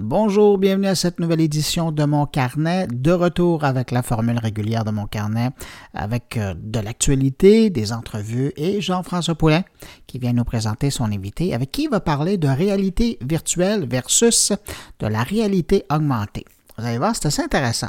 [0.00, 2.86] Bonjour, bienvenue à cette nouvelle édition de mon carnet.
[2.86, 5.50] De retour avec la formule régulière de mon carnet,
[5.92, 9.64] avec euh, de l'actualité, des entrevues et Jean-François Poulin
[10.06, 14.52] qui vient nous présenter son invité avec qui il va parler de réalité virtuelle versus
[15.00, 16.44] de la réalité augmentée.
[16.78, 17.88] Vous allez voir, c'est assez intéressant.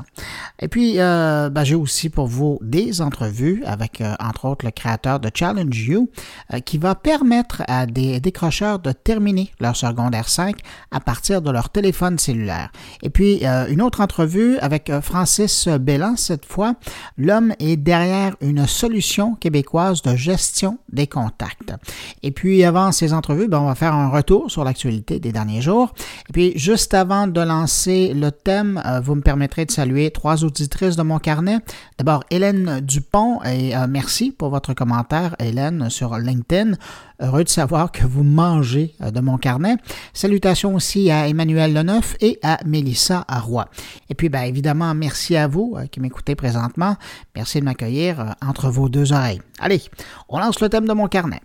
[0.60, 4.71] Et puis, euh, ben, j'ai aussi pour vous des entrevues avec, euh, entre autres, le
[4.71, 6.10] créateur de Challenge You,
[6.54, 10.57] euh, qui va permettre à des décrocheurs de terminer leur secondaire 5
[10.89, 12.71] à partir de leur téléphone cellulaire.
[13.04, 16.74] Et puis, une autre entrevue avec Francis Bellan, cette fois.
[17.18, 21.74] L'homme est derrière une solution québécoise de gestion des contacts.
[22.24, 25.62] Et puis, avant ces entrevues, ben, on va faire un retour sur l'actualité des derniers
[25.62, 25.93] jours.
[26.29, 30.43] Et puis, juste avant de lancer le thème, euh, vous me permettrez de saluer trois
[30.43, 31.60] auditrices de mon carnet.
[31.97, 36.73] D'abord, Hélène Dupont, et euh, merci pour votre commentaire, Hélène, sur LinkedIn.
[37.22, 39.78] Heureux de savoir que vous mangez euh, de mon carnet.
[40.14, 43.67] Salutations aussi à Emmanuel Leneuf et à Mélissa Roy.
[44.09, 46.95] Et puis, bien évidemment, merci à vous qui m'écoutez présentement.
[47.36, 49.42] Merci de m'accueillir entre vos deux oreilles.
[49.59, 49.82] Allez,
[50.30, 51.42] on lance le thème de mon carnet.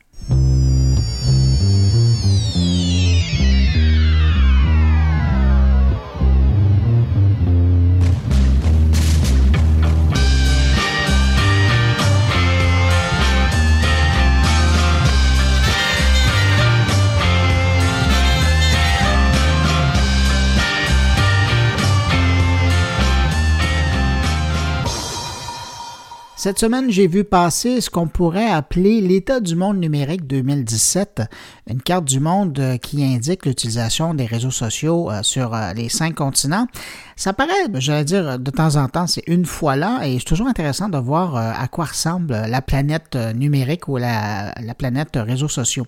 [26.44, 31.22] Cette semaine, j'ai vu passer ce qu'on pourrait appeler l'état du monde numérique 2017,
[31.70, 35.88] une carte du monde euh, qui indique l'utilisation des réseaux sociaux euh, sur euh, les
[35.88, 36.66] cinq continents.
[37.16, 40.46] Ça paraît, j'allais dire, de temps en temps, c'est une fois là, et c'est toujours
[40.46, 45.86] intéressant de voir à quoi ressemble la planète numérique ou la, planète réseaux sociaux.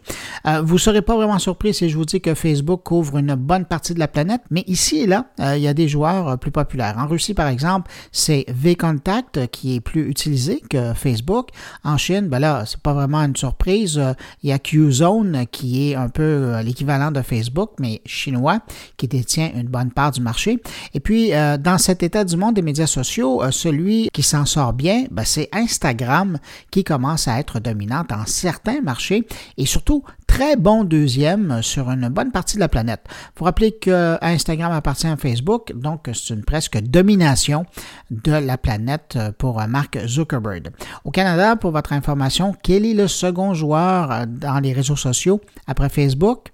[0.62, 3.64] Vous ne serez pas vraiment surpris si je vous dis que Facebook couvre une bonne
[3.64, 6.94] partie de la planète, mais ici et là, il y a des joueurs plus populaires.
[6.96, 11.48] En Russie, par exemple, c'est VKontakte qui est plus utilisé que Facebook.
[11.84, 13.98] En Chine, ben là, c'est pas vraiment une surprise.
[13.98, 14.12] Euh,
[14.42, 18.60] il y a Qzone qui est un peu euh, l'équivalent de Facebook, mais chinois,
[18.96, 20.58] qui détient une bonne part du marché.
[20.94, 24.72] Et puis, euh, dans cet état du monde des médias sociaux, celui qui s'en sort
[24.72, 26.38] bien, ben, c'est Instagram
[26.70, 32.08] qui commence à être dominant dans certains marchés et surtout très bon deuxième sur une
[32.08, 33.06] bonne partie de la planète.
[33.08, 37.64] Il faut rappeler que Instagram appartient à Facebook, donc c'est une presque domination
[38.10, 40.70] de la planète pour Mark Zuckerberg.
[41.04, 45.88] Au Canada, pour votre information, quel est le second joueur dans les réseaux sociaux après
[45.88, 46.52] Facebook?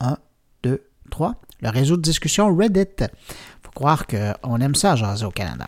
[0.00, 0.16] 1,
[0.62, 1.34] 2, 3.
[1.60, 3.04] Le réseau de discussion Reddit.
[3.62, 5.66] Faut croire qu'on aime ça jaser au Canada.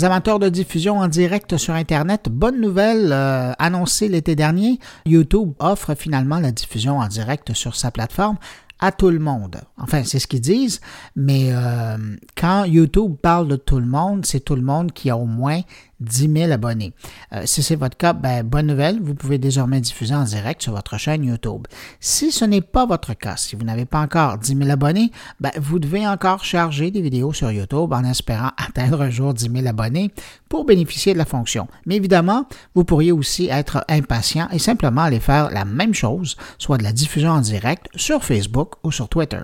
[0.00, 5.52] Les amateurs de diffusion en direct sur Internet, bonne nouvelle euh, annoncée l'été dernier, YouTube
[5.58, 8.38] offre finalement la diffusion en direct sur sa plateforme
[8.78, 9.60] à tout le monde.
[9.76, 10.80] Enfin, c'est ce qu'ils disent,
[11.16, 11.98] mais euh,
[12.34, 15.60] quand YouTube parle de tout le monde, c'est tout le monde qui a au moins
[16.00, 16.92] 10 000 abonnés.
[17.32, 20.72] Euh, si c'est votre cas, ben, bonne nouvelle, vous pouvez désormais diffuser en direct sur
[20.72, 21.66] votre chaîne YouTube.
[22.00, 25.50] Si ce n'est pas votre cas, si vous n'avez pas encore 10 000 abonnés, ben,
[25.56, 29.66] vous devez encore charger des vidéos sur YouTube en espérant atteindre un jour 10 000
[29.66, 30.10] abonnés
[30.48, 31.68] pour bénéficier de la fonction.
[31.86, 36.78] Mais évidemment, vous pourriez aussi être impatient et simplement aller faire la même chose, soit
[36.78, 39.40] de la diffusion en direct sur Facebook ou sur Twitter.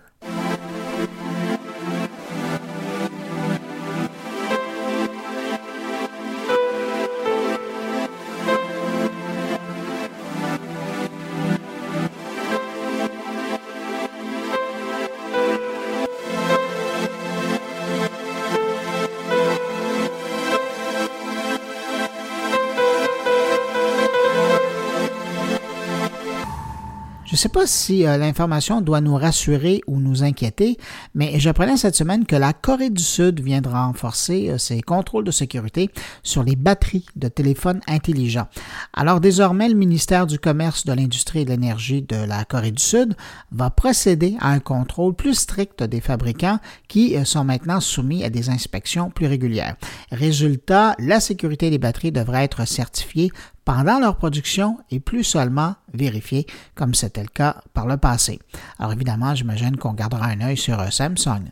[27.37, 30.79] Ne sais pas si euh, l'information doit nous rassurer ou nous inquiéter,
[31.15, 35.25] mais j'apprenais cette semaine que la Corée du Sud vient de renforcer euh, ses contrôles
[35.25, 35.91] de sécurité
[36.23, 38.49] sur les batteries de téléphones intelligents.
[38.95, 42.83] Alors désormais, le ministère du Commerce, de l'Industrie et de l'Énergie de la Corée du
[42.83, 43.15] Sud
[43.53, 48.31] va procéder à un contrôle plus strict des fabricants qui euh, sont maintenant soumis à
[48.31, 49.77] des inspections plus régulières.
[50.11, 53.31] Résultat, la sécurité des batteries devrait être certifiée
[53.67, 58.39] pendant leur production et plus seulement vérifier comme c'était le cas par le passé.
[58.79, 61.51] Alors évidemment, j'imagine qu'on gardera un œil sur Samsung.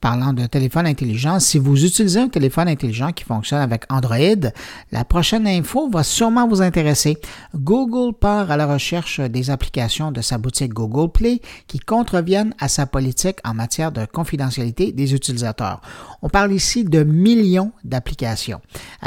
[0.00, 4.50] Parlant de téléphone intelligent, si vous utilisez un téléphone intelligent qui fonctionne avec Android,
[4.92, 7.18] la prochaine info va sûrement vous intéresser.
[7.54, 12.68] Google part à la recherche des applications de sa boutique Google Play qui contreviennent à
[12.68, 15.80] sa politique en matière de confidentialité des utilisateurs.
[16.22, 18.60] On parle ici de millions d'applications.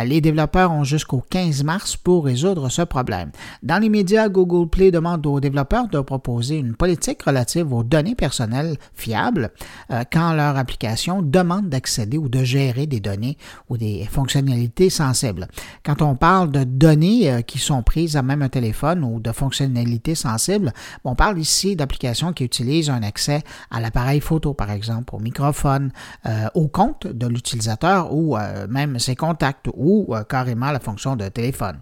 [0.04, 3.32] Les développeurs ont jusqu'au 15 mars pour résoudre ce problème.
[3.64, 8.16] Dans les médias, Google Play demande aux développeurs de proposer une politique relative aux données
[8.16, 9.52] personnelles fiables
[9.92, 10.81] euh, quand leur application
[11.22, 13.38] demande d'accéder ou de gérer des données
[13.70, 15.48] ou des fonctionnalités sensibles.
[15.84, 19.32] Quand on parle de données euh, qui sont prises à même un téléphone ou de
[19.32, 20.74] fonctionnalités sensibles,
[21.04, 25.92] on parle ici d'applications qui utilisent un accès à l'appareil photo, par exemple, au microphone,
[26.26, 28.38] euh, au compte de l'utilisateur ou
[28.70, 31.80] même ses contacts ou carrément la fonction de téléphone.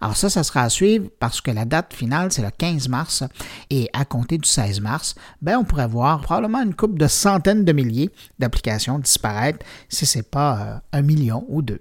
[0.00, 3.24] Alors ça, ça sera à suivre parce que la date finale, c'est le 15 mars
[3.70, 7.64] et à compter du 16 mars, ben, on pourrait voir probablement une coupe de centaines
[7.64, 8.10] de milliers
[8.42, 11.80] d'applications disparaître si ce n'est pas euh, un million ou deux.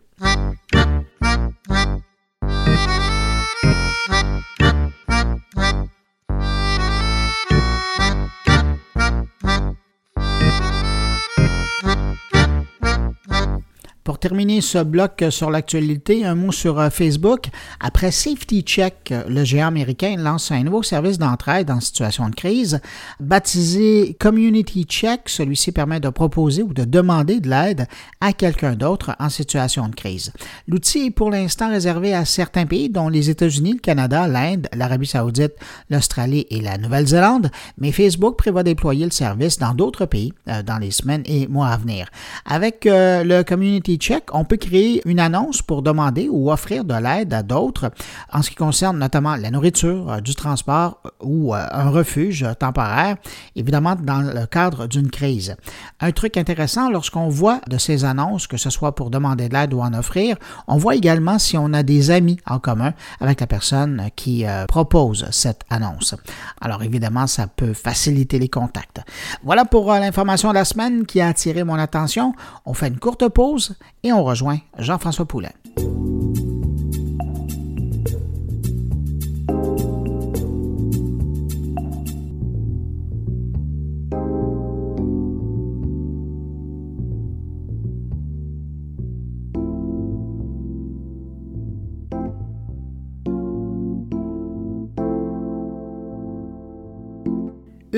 [14.12, 17.46] Pour terminer ce bloc sur l'actualité, un mot sur euh, Facebook.
[17.80, 22.82] Après Safety Check, le géant américain lance un nouveau service d'entraide en situation de crise.
[23.22, 27.88] Baptisé Community Check, celui-ci permet de proposer ou de demander de l'aide
[28.20, 30.34] à quelqu'un d'autre en situation de crise.
[30.68, 35.08] L'outil est pour l'instant réservé à certains pays, dont les États-Unis, le Canada, l'Inde, l'Arabie
[35.08, 35.54] saoudite,
[35.90, 40.80] l'Australie et la Nouvelle-Zélande, mais Facebook prévoit déployer le service dans d'autres pays euh, dans
[40.80, 42.10] les semaines et mois à venir.
[42.46, 44.01] Avec euh, le Community
[44.34, 47.92] On peut créer une annonce pour demander ou offrir de l'aide à d'autres
[48.32, 52.46] en ce qui concerne notamment la nourriture, euh, du transport euh, ou euh, un refuge
[52.60, 53.18] temporaire,
[53.56, 55.56] évidemment dans le cadre d'une crise.
[56.00, 59.74] Un truc intéressant lorsqu'on voit de ces annonces, que ce soit pour demander de l'aide
[59.74, 60.38] ou en offrir,
[60.68, 65.28] on voit également si on a des amis en commun avec la personne qui propose
[65.32, 66.16] cette annonce.
[66.60, 69.02] Alors évidemment, ça peut faciliter les contacts.
[69.44, 72.34] Voilà pour l'information de la semaine qui a attiré mon attention.
[72.66, 75.52] On fait une courte pause et on rejoint Jean-François Poulain.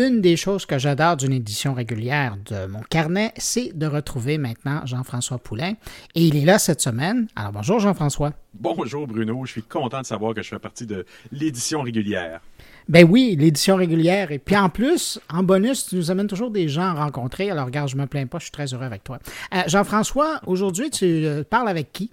[0.04, 4.86] Une des choses que j'adore d'une édition régulière de mon carnet, c'est de retrouver maintenant
[4.86, 5.76] Jean-François Poulain.
[6.14, 7.28] Et il est là cette semaine.
[7.38, 8.34] Alors bonjour Jean-François.
[8.54, 12.42] Bonjour Bruno, je suis content de savoir que je fais partie de l'édition régulière.
[12.90, 14.34] Ben oui, l'édition régulière.
[14.34, 17.50] Et puis en plus, en bonus, tu nous amènes toujours des gens à rencontrer.
[17.50, 19.20] Alors regarde, je me plains pas, je suis très heureux avec toi.
[19.54, 22.12] Euh, Jean-François, aujourd'hui, tu euh, parles avec qui?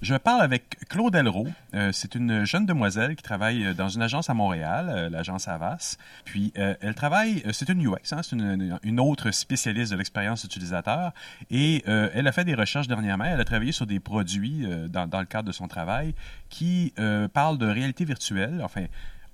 [0.00, 1.46] Je parle avec Claude Elro.
[1.74, 5.48] Euh, c'est une jeune demoiselle qui travaille euh, dans une agence à Montréal, euh, l'agence
[5.48, 5.96] Avas.
[6.24, 11.12] Puis elle travaille, c'est une UX, hein, c'est une, autre spécialiste de l'expérience utilisateur.
[11.50, 13.24] Et elle a fait des recherches dernièrement.
[13.24, 16.14] Elle a travaillé sur des produits dans, dans, le cadre de son travail
[16.48, 16.94] qui
[17.32, 18.60] parlent de réalité virtuelle.
[18.62, 18.86] Enfin,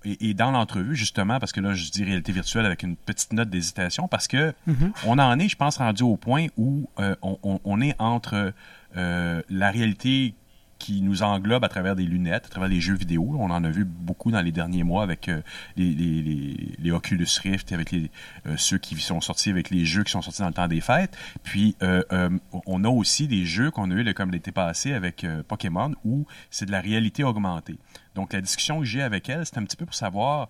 [0.05, 3.51] et, dans l'entrevue, justement, parce que là, je dis réalité virtuelle avec une petite note
[3.51, 4.93] d'hésitation, parce que mm-hmm.
[5.07, 8.53] on en est, je pense, rendu au point où on, on, est entre
[8.89, 10.35] la réalité
[10.79, 13.37] qui nous englobe à travers des lunettes, à travers des jeux vidéo.
[13.39, 15.43] On en a vu beaucoup dans les derniers mois avec euh,
[15.77, 18.11] les, les, les, Oculus Rift, avec les,
[18.47, 20.81] euh, ceux qui sont sortis avec les jeux qui sont sortis dans le temps des
[20.81, 21.17] fêtes.
[21.43, 22.03] Puis, euh,
[22.67, 26.67] on a aussi des jeux qu'on a eu comme l'été passé avec Pokémon où c'est
[26.67, 27.79] de la réalité augmentée.
[28.15, 30.49] Donc, la discussion que j'ai avec elle, c'est un petit peu pour savoir.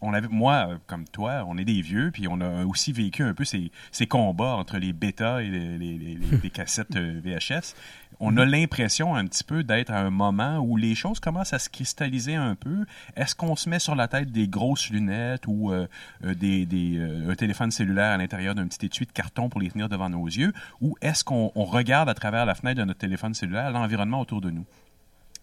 [0.00, 3.34] on avait, moi, comme toi, on est des vieux, puis on a aussi vécu un
[3.34, 7.74] peu ces, ces combats entre les bêtas et les, les, les cassettes VHS
[8.20, 11.58] on a l'impression un petit peu d'être à un moment où les choses commencent à
[11.58, 12.84] se cristalliser un peu.
[13.16, 15.86] Est-ce qu'on se met sur la tête des grosses lunettes ou euh,
[16.24, 16.66] euh, des,
[16.98, 20.08] euh, un téléphone cellulaire à l'intérieur d'un petit étui de carton pour les tenir devant
[20.08, 20.52] nos yeux?
[20.80, 24.50] Ou est-ce qu'on regarde à travers la fenêtre de notre téléphone cellulaire l'environnement autour de
[24.50, 24.64] nous?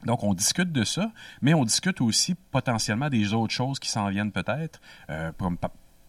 [0.05, 1.11] Donc, on discute de ça,
[1.43, 4.81] mais on discute aussi potentiellement des autres choses qui s'en viennent peut-être,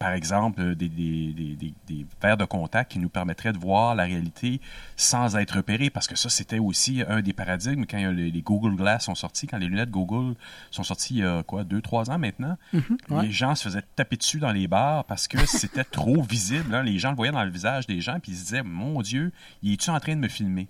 [0.03, 4.59] par exemple, euh, des, des, verres de contact qui nous permettraient de voir la réalité
[4.97, 9.05] sans être repérés, parce que ça, c'était aussi un des paradigmes quand les, Google Glass
[9.05, 10.35] sont sortis, quand les lunettes Google
[10.71, 12.57] sont sorties il y a quoi, deux, trois ans maintenant.
[12.73, 16.75] Mhm, les gens se faisaient taper dessus dans les bars parce que c'était trop visible.
[16.75, 16.83] Hein.
[16.83, 19.31] Les gens le voyaient dans le visage des gens, puis ils se disaient, mon Dieu,
[19.61, 20.67] il est-tu en train de me filmer?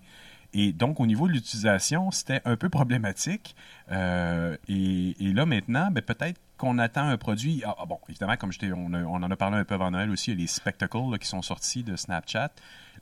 [0.54, 3.56] Et donc, au niveau de l'utilisation, c'était un peu problématique.
[3.92, 8.52] Euh, et, là, maintenant, ben, peut-être qu'on attend un produit, ah, ah, bon, évidemment, comme
[8.62, 11.28] on, en a parlé un peu avant Noël aussi, il y a les spectacles qui
[11.28, 12.52] sont sortis de Snapchat.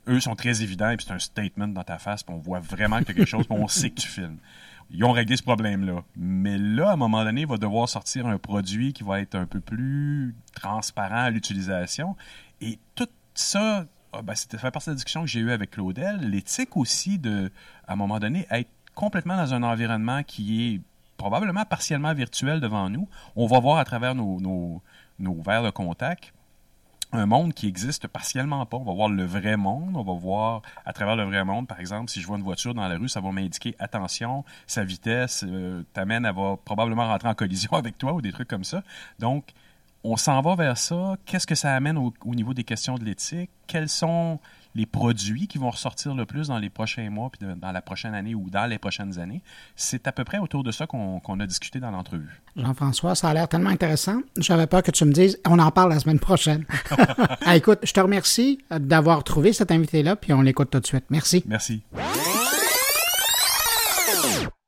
[0.08, 3.00] Eux sont très évidents, et c'est un statement dans ta face, puis on voit vraiment
[3.04, 4.38] quelque chose, puis on sait que tu filmes.
[4.90, 6.02] Ils ont réglé ce problème-là.
[6.16, 9.36] Mais là, à un moment donné, il va devoir sortir un produit qui va être
[9.36, 12.16] un peu plus transparent à l'utilisation.
[12.60, 15.70] Et tout ça, ah, ben, ça fait partie de la discussion que j'ai eue avec
[15.70, 16.18] Claudel.
[16.28, 17.52] L'éthique aussi de,
[17.86, 20.80] à un moment donné, être complètement dans un environnement qui est
[21.22, 23.08] probablement partiellement virtuel devant nous.
[23.36, 24.82] On va voir à travers nos, nos,
[25.20, 26.34] nos verres de contact
[27.12, 28.78] un monde qui existe partiellement pas.
[28.78, 29.92] On va voir le vrai monde.
[29.94, 32.74] On va voir à travers le vrai monde, par exemple, si je vois une voiture
[32.74, 37.28] dans la rue, ça va m'indiquer attention, sa vitesse euh, t'amène, à va probablement rentrer
[37.28, 38.82] en collision avec toi ou des trucs comme ça.
[39.18, 39.52] Donc,
[40.04, 41.16] on s'en va vers ça.
[41.26, 43.50] Qu'est-ce que ça amène au, au niveau des questions de l'éthique?
[43.66, 44.40] Quels sont
[44.74, 48.14] les produits qui vont ressortir le plus dans les prochains mois, puis dans la prochaine
[48.14, 49.42] année ou dans les prochaines années.
[49.76, 52.42] C'est à peu près autour de ça qu'on a discuté dans l'entrevue.
[52.56, 54.20] Jean-François, ça a l'air tellement intéressant.
[54.38, 56.64] J'avais peur que tu me dises, on en parle la semaine prochaine.
[57.44, 61.04] Ah, écoute, je te remercie d'avoir trouvé cet invité-là, puis on l'écoute tout de suite.
[61.10, 61.42] Merci.
[61.46, 61.82] Merci.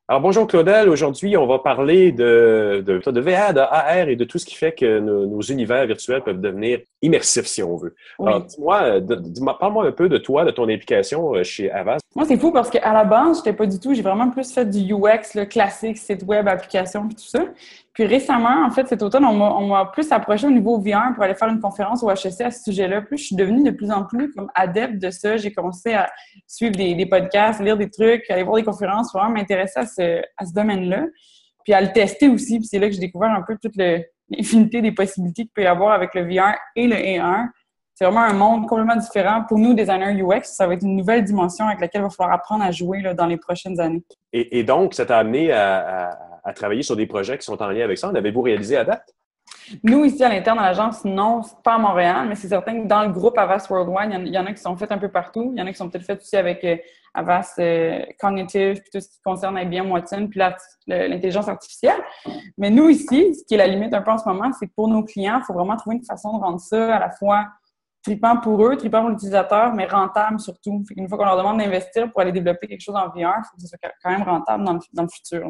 [0.07, 4.25] Alors bonjour Claudel, aujourd'hui on va parler de, de, de, VR, de AR et de
[4.25, 7.95] tout ce qui fait que nos, univers virtuels peuvent devenir immersifs si on veut.
[8.21, 12.03] Alors dis-moi, parle-moi un peu de toi, de ton implication euh, chez Avast.
[12.15, 14.67] Moi c'est fou parce qu'à la base, j'étais pas du tout, j'ai vraiment plus fait
[14.67, 17.41] du UX, le classique, site web, application et tout ça.
[17.95, 21.37] Puis récemment, en fait, cet automne, on m'a plus approché au niveau VR pour aller
[21.37, 23.03] faire une conférence au HSC à ce sujet-là.
[23.03, 25.37] Plus je suis devenue de plus en plus comme adepte de ça.
[25.37, 26.11] J'ai commencé à
[26.49, 30.23] suivre des, des, podcasts, lire des trucs, aller voir des conférences, vraiment m'intéresser à ce,
[30.37, 31.07] à ce domaine-là.
[31.65, 32.59] Puis à le tester aussi.
[32.59, 35.67] Puis c'est là que j'ai découvert un peu toute l'infinité des possibilités qu'il peut y
[35.67, 37.47] avoir avec le VR et le AR.
[37.95, 39.45] C'est vraiment un monde complètement différent.
[39.49, 42.35] Pour nous, designers UX, ça va être une nouvelle dimension avec laquelle il va falloir
[42.35, 44.03] apprendre à jouer dans les prochaines années.
[44.33, 47.69] Et, donc, ça t'a amené à, à à travailler sur des projets qui sont en
[47.69, 48.09] lien avec ça.
[48.09, 49.15] En avez-vous réalisé à date?
[49.83, 53.03] Nous, ici, à l'interne de l'agence, non, pas à Montréal, mais c'est certain que dans
[53.03, 55.53] le groupe Avast Worldwide, il y, en, a qui sont faits un peu partout.
[55.55, 56.77] Il y en a qui sont peut-être faits aussi avec euh,
[57.15, 60.41] Avast euh, Cognitive, puis tout ce qui concerne IBM Watson, puis
[60.87, 62.03] l'intelligence artificielle.
[62.59, 64.73] Mais nous, ici, ce qui est la limite un peu en ce moment, c'est que
[64.75, 67.47] pour nos clients, il faut vraiment trouver une façon de rendre ça à la fois
[68.05, 70.85] tripant pour eux, tripant pour l'utilisateur, mais rentable surtout.
[70.97, 73.57] Une fois qu'on leur demande d'investir pour aller développer quelque chose en VR, il faut
[73.57, 75.49] que ce soit quand même rentable dans le, futur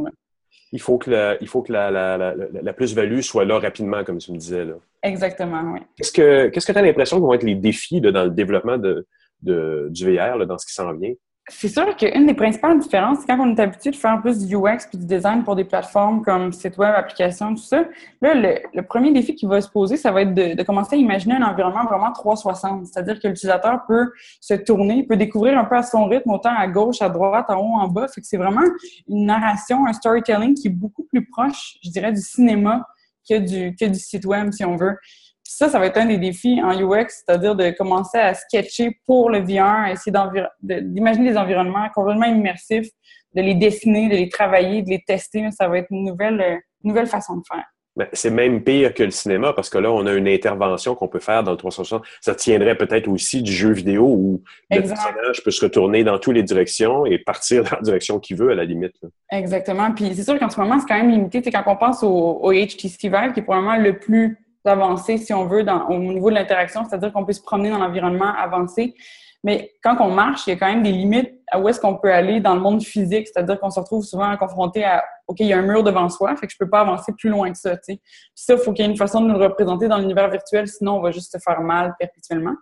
[0.74, 4.18] il faut que la, il faut que la, la, la, plus-value soit là rapidement, comme
[4.18, 4.64] tu me disais.
[4.64, 4.74] Là.
[5.04, 5.78] Exactement, oui.
[5.96, 9.06] Qu'est-ce que tu as l'impression que vont être les défis dans le développement de,
[9.40, 11.12] de du VR, dans ce qui s'en vient?
[11.48, 14.56] C'est sûr qu'une des principales différences, c'est quand on est habitué de faire plus du
[14.56, 17.84] UX puis du design pour des plateformes comme site web, applications, tout ça.
[18.22, 18.34] Là,
[18.72, 21.42] le, premier défi qui va se poser, ça va être de, commencer à imaginer un
[21.42, 22.86] environnement vraiment 360.
[22.86, 24.10] C'est-à-dire que l'utilisateur peut
[24.40, 27.58] se tourner, peut découvrir un peu à son rythme, autant à gauche, à droite, en
[27.58, 28.08] haut, en bas.
[28.08, 28.64] Fait que c'est vraiment
[29.06, 32.86] une narration, un storytelling qui est beaucoup plus proche, je dirais, du cinéma
[33.28, 34.96] que du, que du site web, si on veut
[35.44, 39.30] ça, ça va être un des défis en UX, c'est-à-dire de commencer à sketcher pour
[39.30, 40.16] le VR, essayer
[40.62, 42.88] d'imaginer des environnements complètement immersifs,
[43.34, 45.48] de les dessiner, de les travailler, de les tester.
[45.50, 47.64] Ça va être une nouvelle, euh, nouvelle façon de faire.
[48.12, 51.20] C'est même pire que le cinéma parce que là, on a une intervention qu'on peut
[51.20, 52.04] faire dans le 360.
[52.20, 56.34] Ça tiendrait peut-être aussi du jeu vidéo où le personnage peut se retourner dans toutes
[56.34, 58.96] les directions et partir dans la direction qu'il veut à la limite.
[59.30, 59.92] Exactement.
[59.92, 61.40] Puis c'est sûr qu'en ce moment, c'est quand même limité.
[61.44, 65.32] C'est quand on pense au, au HTC Vive, qui est probablement le plus avancé, si
[65.32, 68.94] on veut, au niveau de l'interaction, c'est-à-dire qu'on peut se promener dans l'environnement avancé.
[69.42, 71.96] Mais quand on marche, il y a quand même des limites à où est-ce qu'on
[71.96, 75.46] peut aller dans le monde physique, c'est-à-dire qu'on se retrouve souvent confronté à OK, il
[75.46, 77.58] y a un mur devant soi, fait que je peux pas avancer plus loin que
[77.58, 77.76] ça.
[77.76, 78.00] Puis
[78.34, 80.66] ça, il faut qu'il y ait une façon de nous le représenter dans l'univers virtuel,
[80.66, 82.54] sinon on va juste se faire mal perpétuellement.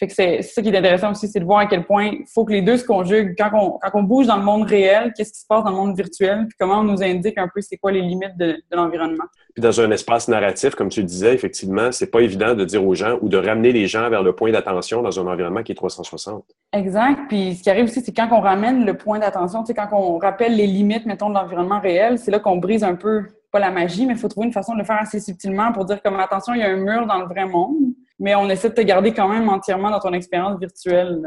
[0.00, 2.24] Fait que c'est ça qui est intéressant aussi, c'est de voir à quel point il
[2.26, 3.34] faut que les deux se conjuguent.
[3.36, 5.76] Quand on, quand on bouge dans le monde réel, qu'est-ce qui se passe dans le
[5.76, 8.76] monde virtuel, puis comment on nous indique un peu c'est quoi les limites de, de
[8.76, 9.24] l'environnement.
[9.54, 12.82] Puis dans un espace narratif, comme tu le disais, effectivement, c'est pas évident de dire
[12.82, 15.72] aux gens ou de ramener les gens vers le point d'attention dans un environnement qui
[15.72, 16.44] est 360.
[16.72, 17.20] Exact.
[17.28, 20.16] Puis ce qui arrive aussi, c'est quand on ramène le point d'attention, sais, quand on
[20.16, 23.70] rappelle les limites, mettons, de l'environnement réel, c'est là qu'on brise un peu, pas la
[23.70, 26.18] magie, mais il faut trouver une façon de le faire assez subtilement pour dire comme
[26.18, 28.80] attention, il y a un mur dans le vrai monde mais on essaie de te
[28.82, 31.20] garder quand même entièrement dans ton expérience virtuelle.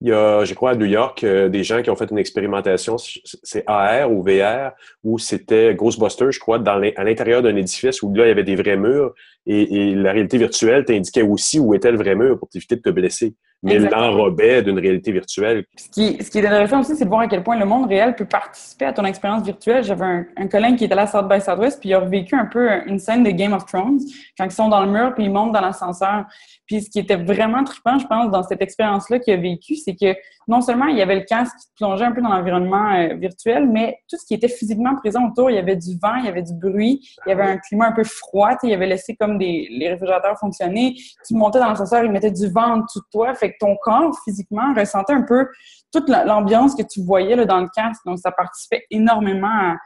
[0.00, 2.16] Il y a, je crois, à New York, euh, des gens qui ont fait une
[2.16, 4.70] expérimentation, c'est AR ou VR,
[5.04, 8.44] où c'était Ghostbusters, je crois, dans à l'intérieur d'un édifice où là, il y avait
[8.44, 9.12] des vrais murs
[9.46, 12.82] et, et la réalité virtuelle t'indiquait aussi où était le vrai mur pour t'éviter de
[12.82, 15.64] te blesser mais l'enrobait d'une réalité virtuelle.
[15.76, 17.88] Ce qui, ce qui est intéressant aussi, c'est de voir à quel point le monde
[17.88, 19.84] réel peut participer à ton expérience virtuelle.
[19.84, 22.34] J'avais un, un, collègue qui était là à South by Southwest, puis il a vécu
[22.34, 24.00] un peu une scène de Game of Thrones,
[24.38, 26.24] quand ils sont dans le mur, puis ils montent dans l'ascenseur.
[26.66, 29.94] Puis ce qui était vraiment trippant, je pense, dans cette expérience-là qu'il a vécu, c'est
[29.94, 30.14] que
[30.50, 33.68] non seulement il y avait le casque qui plongeait un peu dans l'environnement euh, virtuel,
[33.68, 36.28] mais tout ce qui était physiquement présent autour, il y avait du vent, il y
[36.28, 39.14] avait du bruit, il y avait un climat un peu froid, il y avait laissé
[39.14, 40.96] comme des, les réfrigérateurs fonctionner.
[41.24, 43.76] Tu montais dans l'ascenseur, il mettait du vent en dessous de toi, fait que ton
[43.80, 45.46] corps, physiquement, ressentait un peu
[45.92, 48.04] toute l'ambiance que tu voyais là, dans le casque.
[48.04, 49.76] Donc, ça participait énormément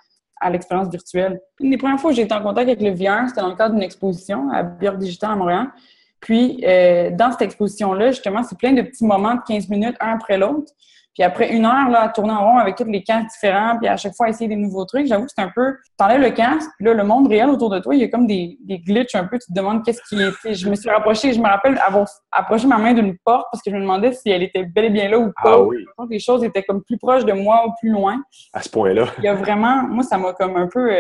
[0.41, 1.41] à, l'expérience virtuelle.
[1.61, 3.57] Une des premières fois où j'ai été en contact avec le VR, c'était dans le
[3.57, 5.67] cadre d'une exposition à Björk Digital à Montréal.
[6.25, 10.15] Puis, euh, dans cette exposition-là, justement, c'est plein de petits moments de 15 minutes, un
[10.15, 10.73] après l'autre.
[11.13, 13.87] Puis après une heure, là, à tourner en rond avec tous les casques différents, puis
[13.87, 15.77] à chaque fois essayer des nouveaux trucs, j'avoue que c'est un peu...
[15.97, 18.27] T'enlèves le casque, puis là, le monde réel autour de toi, il y a comme
[18.27, 19.39] des, des glitches un peu.
[19.39, 20.55] Tu te demandes qu'est-ce qui est...
[20.55, 23.71] Je me suis rapprochée, je me rappelle avoir approché ma main d'une porte parce que
[23.71, 25.53] je me demandais si elle était bel et bien là ou pas.
[25.53, 25.85] Ah oui.
[26.11, 28.21] Les choses étaient comme plus proches de moi ou plus loin.
[28.53, 29.07] À ce point-là.
[29.19, 29.85] Il y a vraiment...
[29.85, 30.91] Moi, ça m'a comme un peu...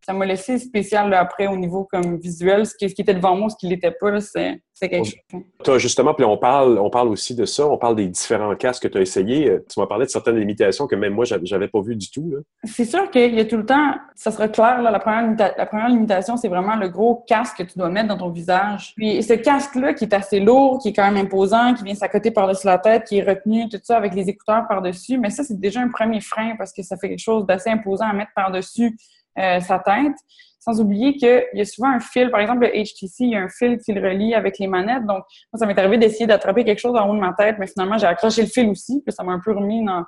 [0.00, 2.66] Euh, ça m'a laissé spécial là, après au niveau comme visuel.
[2.66, 5.42] Ce qui, ce qui était devant moi, ce qui l'était pas, c'est quelque chose.
[5.66, 8.84] As, justement, puis on parle, on parle aussi de ça, on parle des différents casques
[8.84, 9.58] que tu as essayés.
[9.68, 12.32] Tu m'as parlé de certaines limitations que même moi, j'avais pas vues du tout.
[12.64, 15.66] C'est sûr qu'il y a tout le temps, ça sera clair, là, la, première la
[15.66, 18.94] première limitation, c'est vraiment le gros casque que tu dois mettre dans ton visage.
[18.96, 22.30] Puis ce casque-là, qui est assez lourd, qui est quand même imposant, qui vient s'accoter
[22.30, 25.58] par-dessus la tête, qui est retenu, tout ça, avec les écouteurs par-dessus, mais ça, c'est
[25.58, 28.96] déjà un premier frein parce que ça fait quelque chose d'assez imposant à mettre par-dessus
[29.38, 30.16] euh, sa tête.
[30.62, 33.40] Sans oublier qu'il y a souvent un fil, par exemple le HTC, il y a
[33.40, 35.06] un fil qui le relie avec les manettes.
[35.06, 37.66] Donc, moi, ça m'est arrivé d'essayer d'attraper quelque chose en haut de ma tête, mais
[37.66, 40.04] finalement, j'ai accroché le fil aussi, puis ça m'a un peu remis dans,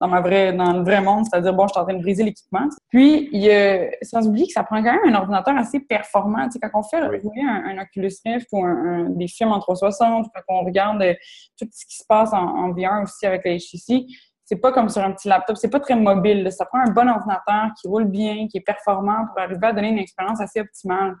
[0.00, 2.22] dans ma vraie, dans le vrai monde, c'est-à-dire, bon, je suis en train de briser
[2.22, 2.68] l'équipement.
[2.88, 6.44] Puis, il y a, sans oublier que ça prend quand même un ordinateur assez performant.
[6.44, 10.26] Tu sais, quand on fait rouler un, Oculus Rift ou un, des films en 360,
[10.32, 11.14] quand on regarde euh,
[11.58, 14.06] tout ce qui se passe en, en VR aussi avec le HTC,
[14.46, 16.50] c'est pas comme sur un petit laptop, c'est pas très mobile.
[16.52, 19.88] Ça prend un bon ordinateur qui roule bien, qui est performant pour arriver à donner
[19.88, 21.16] une expérience assez optimale.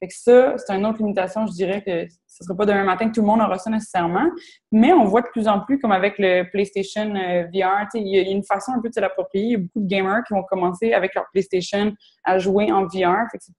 [0.00, 2.82] Fait que ça, c'est une autre limitation, je dirais que ce ne sera pas demain
[2.82, 4.28] matin que tout le monde aura ça nécessairement.
[4.72, 8.18] Mais on voit de plus en plus, comme avec le PlayStation euh, VR, il y,
[8.18, 9.46] a une façon un peu de l'approprier.
[9.46, 11.92] Il y a beaucoup de gamers qui vont commencer avec leur PlayStation
[12.24, 13.30] à jouer en VR.
[13.30, 13.56] Fait que c'est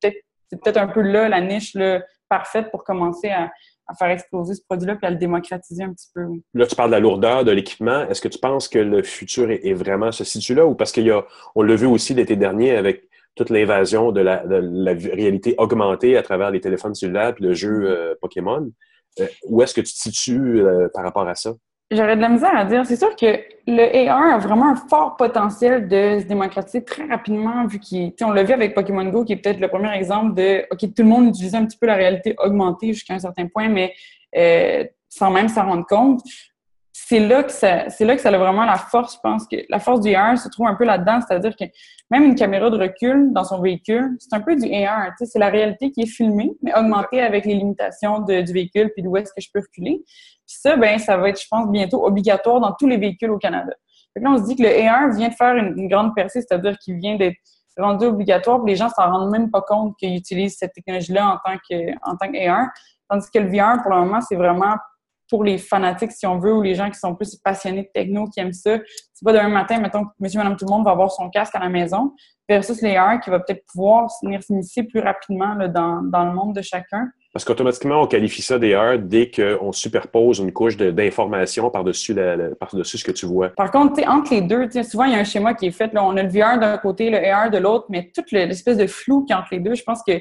[0.62, 1.78] peut-être peut un peu là la niche
[2.28, 3.50] parfaite pour commencer à,
[3.88, 6.22] à faire exploser ce produit-là puis à le démocratiser un petit peu.
[6.54, 8.08] Là, tu parles de la lourdeur de l'équipement.
[8.08, 11.06] Est-ce que tu penses que le futur est, vraiment se situe là ou parce qu'il
[11.06, 14.44] y a, on l'a vu aussi l'été dernier avec toute l'invasion de la,
[14.94, 17.86] réalité augmentée à travers les téléphones cellulaires et le jeu mm-hmm.
[17.86, 18.72] euh, Pokémon.
[19.20, 21.54] Euh, où est-ce que tu te situes euh, par rapport à ça?
[21.92, 22.86] J'aurais de la misère à dire.
[22.86, 27.66] C'est sûr que le AR a vraiment un fort potentiel de se démocratiser très rapidement,
[27.68, 30.80] vu qu'on l'a vu avec Pokémon Go, qui est peut-être le premier exemple de OK,
[30.80, 33.94] tout le monde utilisait un petit peu la réalité augmentée jusqu'à un certain point, mais
[34.36, 36.22] euh, sans même s'en rendre compte.
[36.98, 39.16] C'est là que ça, c'est là que ça a vraiment la force.
[39.16, 41.66] Je pense que la force du AR se trouve un peu là-dedans, c'est-à-dire que
[42.10, 45.10] même une caméra de recul dans son véhicule, c'est un peu du AR.
[45.20, 49.04] C'est la réalité qui est filmée, mais augmentée avec les limitations de, du véhicule puis
[49.04, 50.04] d'où est-ce que je peux reculer.
[50.06, 53.40] Puis ça, ben, ça va être, je pense, bientôt obligatoire dans tous les véhicules au
[53.40, 53.74] Canada.
[54.14, 56.78] Fait là, on se dit que le A1 vient de faire une, grande percée, c'est-à-dire
[56.78, 57.36] qu'il vient d'être
[57.78, 61.38] rendu obligatoire, puis les gens s'en rendent même pas compte qu'ils utilisent cette technologie-là en
[61.44, 62.70] tant que en tant qu'A1.
[63.10, 64.76] Tandis que le VR, pour le moment, c'est vraiment
[65.30, 68.28] pour les fanatiques, si on veut, ou les gens qui sont plus passionnés de techno,
[68.28, 68.78] qui aiment ça.
[69.14, 71.60] C'est pas demain matin, mettons, monsieur, madame, tout le monde va avoir son casque à
[71.60, 72.14] la maison,
[72.48, 76.56] versus l'AR qui va peut-être pouvoir venir s'initier plus rapidement là, dans, dans le monde
[76.56, 77.10] de chacun.
[77.34, 82.16] Parce qu'automatiquement, on qualifie ça d'AR dès qu'on superpose une couche d'informations par-dessus
[82.58, 83.50] par ce que tu vois.
[83.50, 85.92] Par contre, entre les deux, souvent, il y a un schéma qui est fait.
[85.92, 88.88] Là, on a le VR d'un côté, le AR de l'autre, mais toute l'espèce de
[88.88, 90.14] flou qui est entre les deux, je pense que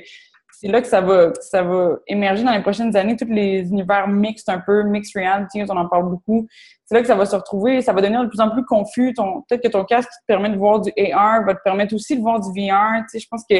[0.65, 4.09] c'est là que ça va, ça va émerger dans les prochaines années, tous les univers
[4.09, 6.47] mixtes un peu, mixed reality, on en parle beaucoup.
[6.87, 9.13] C'est là que ça va se retrouver, ça va devenir de plus en plus confus.
[9.13, 12.17] Peut-être que ton casque qui te permet de voir du AR va te permettre aussi
[12.17, 13.05] de voir du VR.
[13.13, 13.57] Je pense que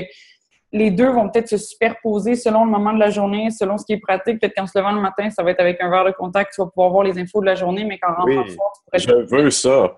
[0.75, 3.93] les deux vont peut-être se superposer selon le moment de la journée, selon ce qui
[3.93, 4.41] est pratique.
[4.41, 6.61] Peut-être qu'en se levant le matin, ça va être avec un verre de contact, tu
[6.61, 8.99] vas pouvoir voir les infos de la journée, mais rentrant oui, soir, tu pourrais...
[8.99, 9.97] Je veux ça!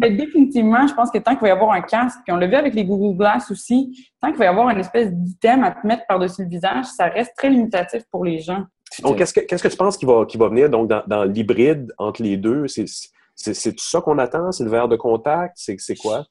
[0.00, 2.46] mais définitivement, je pense que tant qu'il va y avoir un casque, puis on l'a
[2.46, 5.72] vu avec les Google Glass aussi, tant qu'il va y avoir une espèce d'item à
[5.72, 8.64] te mettre par-dessus le visage, ça reste très limitatif pour les gens.
[9.02, 11.24] Donc, qu'est-ce que, qu'est-ce que tu penses qui va, qui va venir donc, dans, dans
[11.24, 12.68] l'hybride entre les deux?
[12.68, 12.86] C'est,
[13.34, 14.50] c'est, tout ça qu'on attend?
[14.50, 15.54] C'est le verre de contact?
[15.56, 16.24] C'est, c'est quoi?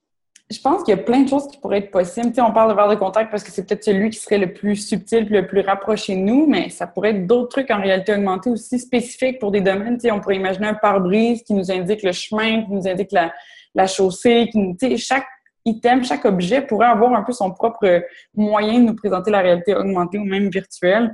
[0.52, 2.34] Je pense qu'il y a plein de choses qui pourraient être possibles.
[2.40, 4.76] On parle de verre de contact parce que c'est peut-être celui qui serait le plus
[4.76, 8.50] subtil le plus rapproché de nous, mais ça pourrait être d'autres trucs en réalité augmentée
[8.50, 9.98] aussi spécifiques pour des domaines.
[10.12, 13.32] On pourrait imaginer un pare-brise qui nous indique le chemin, qui nous indique la,
[13.76, 14.50] la chaussée,
[14.98, 15.28] chaque
[15.64, 18.04] item, chaque objet pourrait avoir un peu son propre
[18.36, 21.14] moyen de nous présenter la réalité augmentée ou même virtuelle.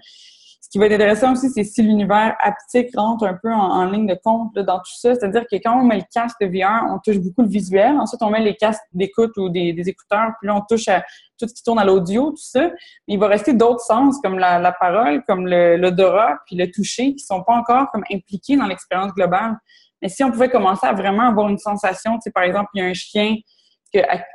[0.67, 4.05] Ce qui va être intéressant aussi, c'est si l'univers haptique rentre un peu en, ligne
[4.05, 5.15] de compte dans tout ça.
[5.15, 7.97] C'est-à-dire que quand on met le casque de VR, on touche beaucoup le visuel.
[7.97, 10.31] Ensuite, on met les casques d'écoute ou des, écouteurs.
[10.37, 11.05] Puis là, on touche à
[11.39, 12.63] tout ce qui tourne à l'audio, tout ça.
[13.07, 17.23] Mais il va rester d'autres sens, comme la, parole, comme l'odorat, puis le toucher, qui
[17.23, 19.55] sont pas encore comme impliqués dans l'expérience globale.
[20.01, 22.83] Mais si on pouvait commencer à vraiment avoir une sensation, tu sais, par exemple, il
[22.83, 23.37] y a un chien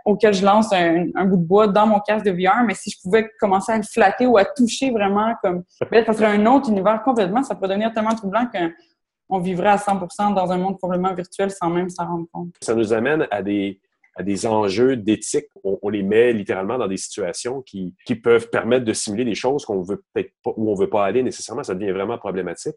[0.04, 2.96] auquel je lance un, bout de bois dans mon casque de VR, mais si je
[3.02, 6.70] pouvais commencer à le flatter ou à toucher vraiment comme ben, ça serait un autre
[6.70, 11.14] univers complètement, ça pourrait devenir tellement troublant qu'on vivrait à 100% dans un monde complètement
[11.14, 12.54] virtuel sans même s'en rendre compte.
[12.60, 13.80] Ça nous amène à des
[14.14, 15.46] à des enjeux d'éthique.
[15.64, 19.64] On, les met littéralement dans des situations qui, qui peuvent permettre de simuler des choses
[19.64, 21.64] qu'on veut peut-être où on veut pas aller nécessairement.
[21.64, 22.76] Ça devient vraiment problématique.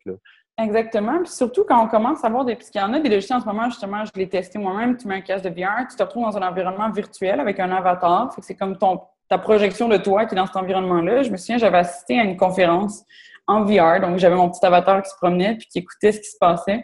[0.57, 1.19] Exactement.
[1.21, 2.55] Puis surtout quand on commence à voir des.
[2.55, 4.95] Parce qu'il y en a des logiciels en ce moment, justement, je l'ai testé moi-même.
[4.95, 7.71] Tu mets un casque de VR, tu te retrouves dans un environnement virtuel avec un
[7.71, 8.33] avatar.
[8.41, 11.23] c'est comme ton, ta projection de toi qui est dans cet environnement-là.
[11.23, 13.03] Je me souviens, j'avais assisté à une conférence
[13.47, 13.99] en VR.
[13.99, 16.83] Donc, j'avais mon petit avatar qui se promenait puis qui écoutait ce qui se passait.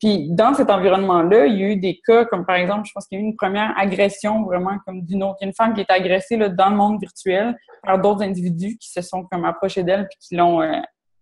[0.00, 3.06] Puis dans cet environnement-là, il y a eu des cas comme par exemple, je pense
[3.06, 5.38] qu'il y a eu une première agression vraiment comme d'une autre.
[5.40, 8.22] Il y a une femme qui est agressée là, dans le monde virtuel par d'autres
[8.22, 10.72] individus qui se sont comme approchés d'elle puis qui l'ont euh,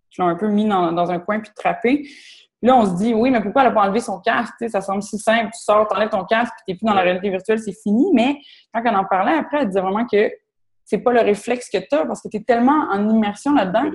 [0.09, 2.07] qui l'ont un peu mis dans, dans, un coin puis trappé.
[2.61, 4.53] Là, on se dit, oui, mais pourquoi elle n'a pas enlevé son casque?
[4.67, 5.51] ça semble si simple.
[5.53, 7.79] Tu sors, tu enlèves ton casque, puis tu n'es plus dans la réalité virtuelle, c'est
[7.83, 8.09] fini.
[8.13, 8.37] Mais
[8.73, 10.31] quand on en parlait après, elle disait vraiment que
[10.85, 13.91] c'est pas le réflexe que tu as parce que tu es tellement en immersion là-dedans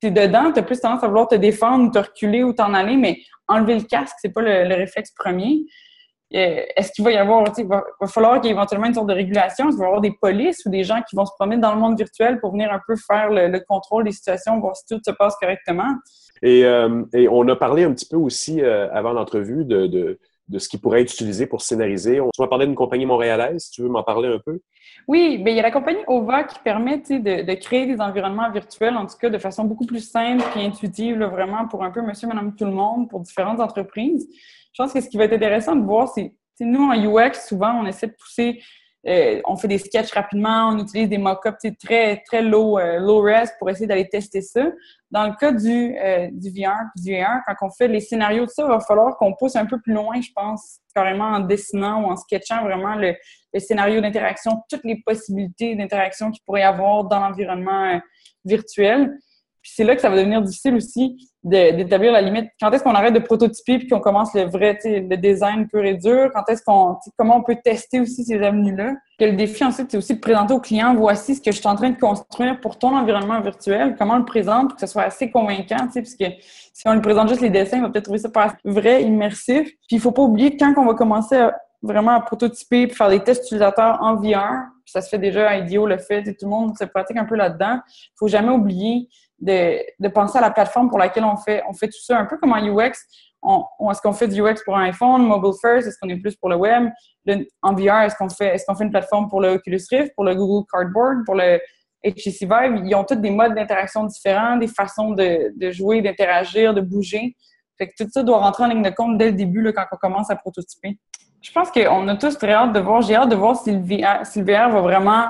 [0.00, 2.52] tu es dedans, tu as plus tendance à vouloir te défendre ou te reculer ou
[2.52, 5.64] t'en aller, mais enlever le casque, c'est pas le, réflexe premier.
[6.34, 9.08] Euh, est-ce qu'il va y avoir, il va, falloir qu'il y ait éventuellement une sorte
[9.08, 9.68] de régulation?
[9.68, 11.80] Qu'il va y avoir des polices ou des gens qui vont se promener dans le
[11.80, 15.12] monde virtuel pour venir un peu faire le, contrôle des situations, voir si tout se
[15.12, 15.94] passe correctement?
[16.42, 20.68] Et, euh, on a parlé un petit peu aussi euh, avant l'entrevue de de ce
[20.68, 22.20] qui pourrait être utilisé pour scénariser.
[22.20, 24.60] On va parler d'une compagnie montréalaise, tu veux m'en parler un peu?
[25.08, 28.50] Oui, bien, il y a la compagnie OVA qui permet de, de, créer des environnements
[28.50, 32.00] virtuels, en tout cas de façon beaucoup plus simple et intuitive, vraiment pour un peu
[32.00, 34.28] monsieur, madame, tout le monde, pour différentes entreprises.
[34.76, 37.80] Je pense que ce qui va être intéressant de voir, c'est nous, en UX, souvent,
[37.80, 38.60] on essaie de pousser
[39.06, 43.22] euh, on fait des sketchs rapidement, on utilise des mock-ups très, très low, euh, low
[43.22, 44.64] res pour essayer d'aller tester ça.
[45.12, 48.50] Dans le cas du, euh, du VR du AR, quand on fait les scénarios de
[48.50, 52.02] ça, il va falloir qu'on pousse un peu plus loin, je pense, carrément en dessinant
[52.02, 53.14] ou en sketchant vraiment le,
[53.54, 58.00] le scénario d'interaction, toutes les possibilités d'interaction qu'il pourrait y avoir dans l'environnement
[58.44, 59.16] virtuel.
[59.66, 62.46] Puis c'est là que ça va devenir difficile aussi d'établir la limite.
[62.60, 65.94] Quand est-ce qu'on arrête de prototyper puis qu'on commence le vrai, le design pur et
[65.94, 66.30] dur?
[66.32, 68.94] Quand est-ce qu'on, comment on peut tester aussi ces avenues-là?
[69.18, 71.74] Le défi ensuite, c'est aussi de présenter au client, voici ce que je suis en
[71.74, 75.02] train de construire pour ton environnement virtuel, comment on le présente pour que ce soit
[75.02, 76.36] assez convaincant, sais, que
[76.72, 79.64] si on lui présente juste les dessins, il va peut-être trouver ça pas vrai, immersif.
[79.64, 81.48] Puis il faut pas oublier quand on va commencer
[81.82, 85.58] vraiment à prototyper puis faire des tests utilisateurs en VR, ça se fait déjà à
[85.58, 87.80] le fait, tout le monde se pratique un peu là-dedans.
[87.86, 91.88] Il faut jamais oublier de, penser à la plateforme pour laquelle on fait, on fait
[91.88, 92.92] tout ça, un peu comme en UX.
[93.90, 96.48] Est-ce qu'on fait du UX pour un iPhone, mobile first, est-ce qu'on est plus pour
[96.48, 96.88] le web?
[97.62, 100.24] en VR, est-ce qu'on fait, est-ce qu'on fait une plateforme pour le Oculus Rift, pour
[100.24, 101.60] le Google Cardboard, pour le
[102.04, 102.82] HTC Vive?
[102.84, 107.36] Ils ont tous des modes d'interaction différents, des façons de, jouer, d'interagir, de bouger.
[107.78, 110.36] Tout ça doit rentrer en ligne de compte dès le début, quand on commence à
[110.36, 110.98] prototyper.
[111.42, 113.84] Je pense qu'on a tous très hâte de voir, j'ai hâte de voir si le
[114.24, 115.26] si le VR va vraiment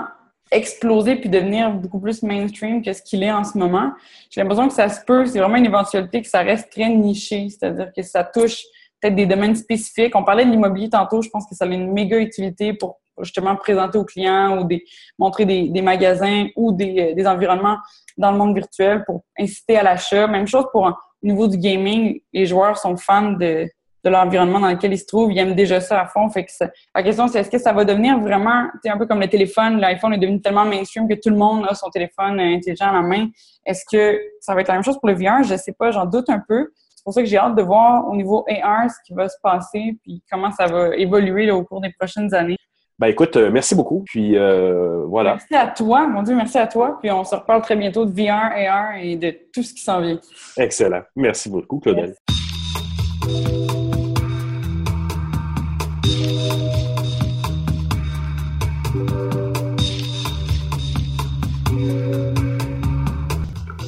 [0.50, 3.92] exploser puis devenir beaucoup plus mainstream que ce qu'il est en ce moment.
[4.30, 7.48] J'ai l'impression que ça se peut, c'est vraiment une éventualité que ça reste très niché,
[7.48, 8.62] c'est-à-dire que ça touche
[9.00, 10.14] peut-être des domaines spécifiques.
[10.14, 13.56] On parlait de l'immobilier tantôt, je pense que ça a une méga utilité pour justement
[13.56, 14.84] présenter aux clients ou des,
[15.18, 17.78] montrer des, des magasins ou des, des, environnements
[18.18, 20.26] dans le monde virtuel pour inciter à l'achat.
[20.26, 23.66] Même chose pour au niveau du gaming, les joueurs sont fans de,
[24.06, 25.32] de l'environnement dans lequel ils se trouvent.
[25.32, 26.30] Ils aiment déjà ça à fond.
[26.30, 26.50] Fait que
[26.94, 30.14] la question, c'est est-ce que ça va devenir vraiment, un peu comme le téléphone, l'iPhone
[30.14, 33.26] est devenu tellement mainstream que tout le monde a son téléphone intelligent à la main.
[33.66, 35.42] Est-ce que ça va être la même chose pour le VR?
[35.42, 36.68] Je sais pas, j'en doute un peu.
[36.94, 39.36] C'est pour ça que j'ai hâte de voir au niveau AR ce qui va se
[39.42, 42.56] passer puis comment ça va évoluer au cours des prochaines années.
[42.98, 44.04] Ben écoute, euh, merci beaucoup.
[44.06, 45.32] Puis euh, voilà.
[45.32, 46.96] Merci à toi, mon Dieu, merci à toi.
[47.00, 50.00] Puis on se reparle très bientôt de VR, AR et de tout ce qui s'en
[50.00, 50.18] vient.
[50.56, 51.02] Excellent.
[51.16, 52.14] Merci beaucoup, Claudel.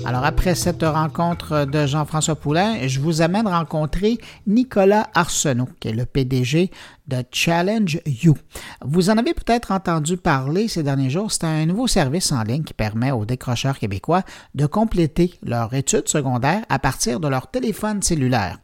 [0.08, 4.16] Alors, après cette rencontre de Jean-François Poulain, je vous amène rencontrer
[4.46, 6.70] Nicolas Arsenault, qui est le PDG
[7.08, 8.34] de Challenge You.
[8.80, 11.30] Vous en avez peut-être entendu parler ces derniers jours.
[11.30, 14.22] C'est un nouveau service en ligne qui permet aux décrocheurs québécois
[14.54, 18.56] de compléter leur études secondaires à partir de leur téléphone cellulaire.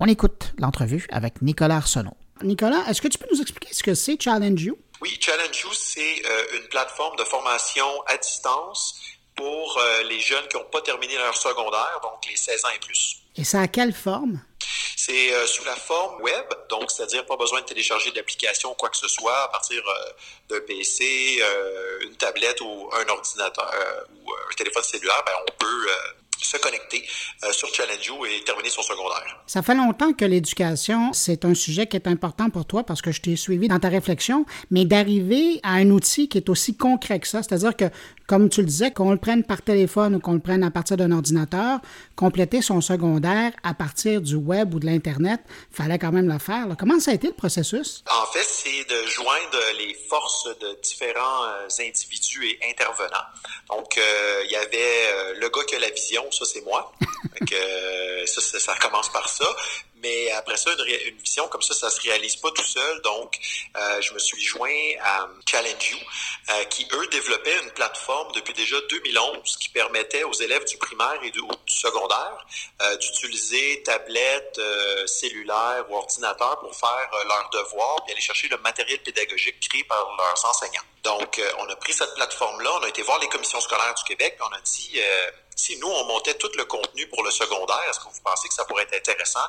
[0.00, 2.16] On écoute l'entrevue avec Nicolas Arsenault.
[2.42, 4.78] Nicolas, est-ce que tu peux nous expliquer ce que c'est Challenge You?
[5.02, 8.98] Oui, Challenge You, c'est euh, une plateforme de formation à distance
[9.38, 12.78] pour euh, les jeunes qui n'ont pas terminé leur secondaire, donc les 16 ans et
[12.80, 13.22] plus.
[13.36, 14.40] Et ça a quelle forme?
[14.96, 18.88] C'est euh, sous la forme web, donc c'est-à-dire pas besoin de télécharger d'application ou quoi
[18.88, 20.10] que ce soit à partir euh,
[20.50, 21.40] d'un PC,
[22.02, 23.72] une tablette ou un ordinateur
[24.24, 25.86] ou un téléphone cellulaire, ben, on peut
[26.40, 27.04] se connecter
[27.50, 29.42] sur Challenge et terminer son secondaire.
[29.46, 33.10] Ça fait longtemps que l'éducation, c'est un sujet qui est important pour toi parce que
[33.10, 37.18] je t'ai suivi dans ta réflexion, mais d'arriver à un outil qui est aussi concret
[37.18, 37.90] que ça, c'est-à-dire que
[38.28, 40.98] comme tu le disais, qu'on le prenne par téléphone ou qu'on le prenne à partir
[40.98, 41.80] d'un ordinateur,
[42.14, 45.40] compléter son secondaire à partir du web ou de l'Internet,
[45.72, 46.66] fallait quand même le faire.
[46.78, 48.04] Comment ça a été le processus?
[48.10, 53.16] En fait, c'est de joindre les forces de différents euh, individus et intervenants.
[53.70, 56.92] Donc, euh, il y avait euh, le gars qui a la vision, ça c'est moi.
[58.26, 59.46] ça, ça, commence par ça.
[60.02, 63.02] Mais après ça, une, vision comme ça, ça se réalise pas tout seul.
[63.02, 63.38] Donc,
[63.76, 65.98] euh, je me suis joint à Challenge You,
[66.50, 71.18] euh, qui, eux, développaient une plateforme depuis déjà 2011 qui permettait aux élèves du primaire
[71.22, 72.46] et du, secondaire
[72.82, 74.60] euh, d'utiliser tablettes,
[75.06, 80.16] cellulaires ou ordinateurs pour faire leurs devoirs et aller chercher le matériel pédagogique créé par
[80.16, 80.82] leurs enseignants.
[81.04, 84.38] Donc, on a pris cette plateforme-là, on a été voir les commissions scolaires du Québec,
[84.40, 85.00] on a dit
[85.58, 88.54] si nous, on montait tout le contenu pour le secondaire, est-ce que vous pensez que
[88.54, 89.44] ça pourrait être intéressant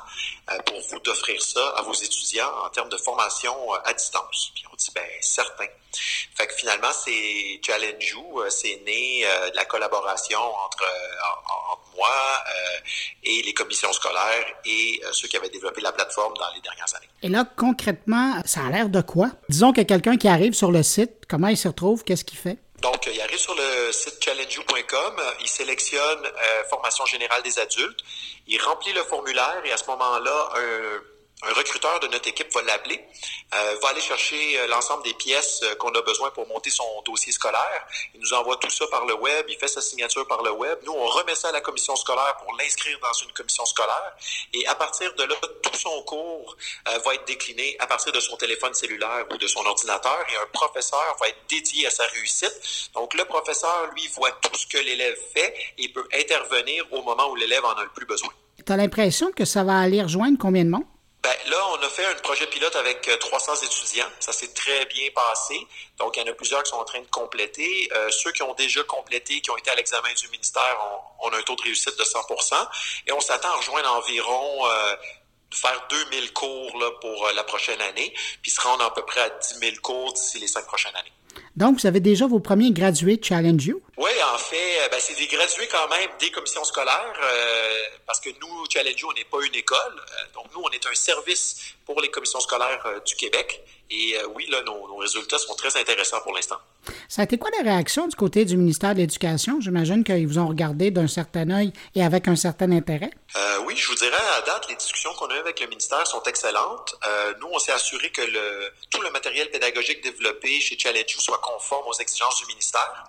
[0.50, 4.50] euh, pour vous d'offrir ça à vos étudiants en termes de formation euh, à distance?
[4.52, 5.66] Puis on dit, ben certain.
[6.34, 10.84] Fait que finalement, c'est Challenge You, euh, c'est né de la collaboration entre,
[11.96, 12.44] moi
[13.22, 17.08] et les commissions scolaires et ceux qui avaient développé la plateforme dans les dernières années.
[17.22, 19.30] Et là, concrètement, ça a l'air de quoi?
[19.48, 22.02] Disons que quelqu'un qui arrive sur le site, comment il se retrouve?
[22.04, 22.58] Qu'est-ce qu'il fait?
[22.82, 28.00] Donc, il arrive sur le site challengeyou.com, il sélectionne euh, formation générale des adultes,
[28.46, 31.00] il remplit le formulaire et à ce moment-là, un
[31.42, 33.02] un recruteur de notre équipe va l'appeler,
[33.54, 36.84] euh, va aller chercher euh, l'ensemble des pièces euh, qu'on a besoin pour monter son
[37.06, 37.86] dossier scolaire.
[38.14, 40.78] Il nous envoie tout ça par le web, il fait sa signature par le web.
[40.84, 44.16] Nous, on remet ça à la commission scolaire pour l'inscrire dans une commission scolaire.
[44.52, 48.36] Et à partir de là, tout son cours va être décliné à partir de son
[48.36, 52.90] téléphone cellulaire ou de son ordinateur et un professeur va être dédié à sa réussite.
[52.94, 57.30] Donc, le professeur, lui, voit tout ce que l'élève fait et peut intervenir au moment
[57.30, 58.30] où l'élève en a le plus besoin.
[58.64, 60.84] Tu as l'impression que ça va aller rejoindre combien de monde?
[61.22, 64.08] Ben, là, on a fait un projet pilote avec 300 euh, étudiants.
[64.20, 65.66] Ça s'est très bien passé.
[65.98, 67.90] Donc, il y en a plusieurs qui sont en train de compléter.
[67.92, 70.78] Euh, ceux qui ont déjà complété, qui ont été à l'examen du ministère,
[71.20, 72.54] on, a un taux de réussite de 100%
[73.06, 74.96] Et on s'attend à rejoindre environ euh,
[75.52, 79.28] faire 2000 cours là, pour la prochaine année, puis se rendre à peu près à
[79.28, 81.12] 10 000 cours d'ici les cinq prochaines années.
[81.56, 83.82] Donc, vous avez déjà vos premiers gradués de Challenge You?
[83.96, 87.20] Oui, en fait, ben, c'est des gradués quand même des commissions scolaires,
[88.06, 89.96] parce que nous, Challenge You, on n'est pas une école.
[90.34, 93.62] donc, nous, on est un service pour les commissions scolaires du Québec.
[93.90, 96.58] Et euh, oui, là, nos, résultats sont très intéressants pour l'instant.
[97.08, 99.60] Ça a été quoi la réaction du côté du ministère de l'Éducation?
[99.60, 103.10] J'imagine qu'ils vous ont regardé d'un certain œil et avec un certain intérêt.
[103.36, 106.06] Euh, oui, je vous dirais, à date, les discussions qu'on a eues avec le ministère
[106.06, 106.94] sont excellentes.
[107.06, 111.38] Euh, nous, on s'est assuré que le, tout le matériel pédagogique développé chez Challenge soit
[111.38, 113.04] conforme aux exigences du ministère.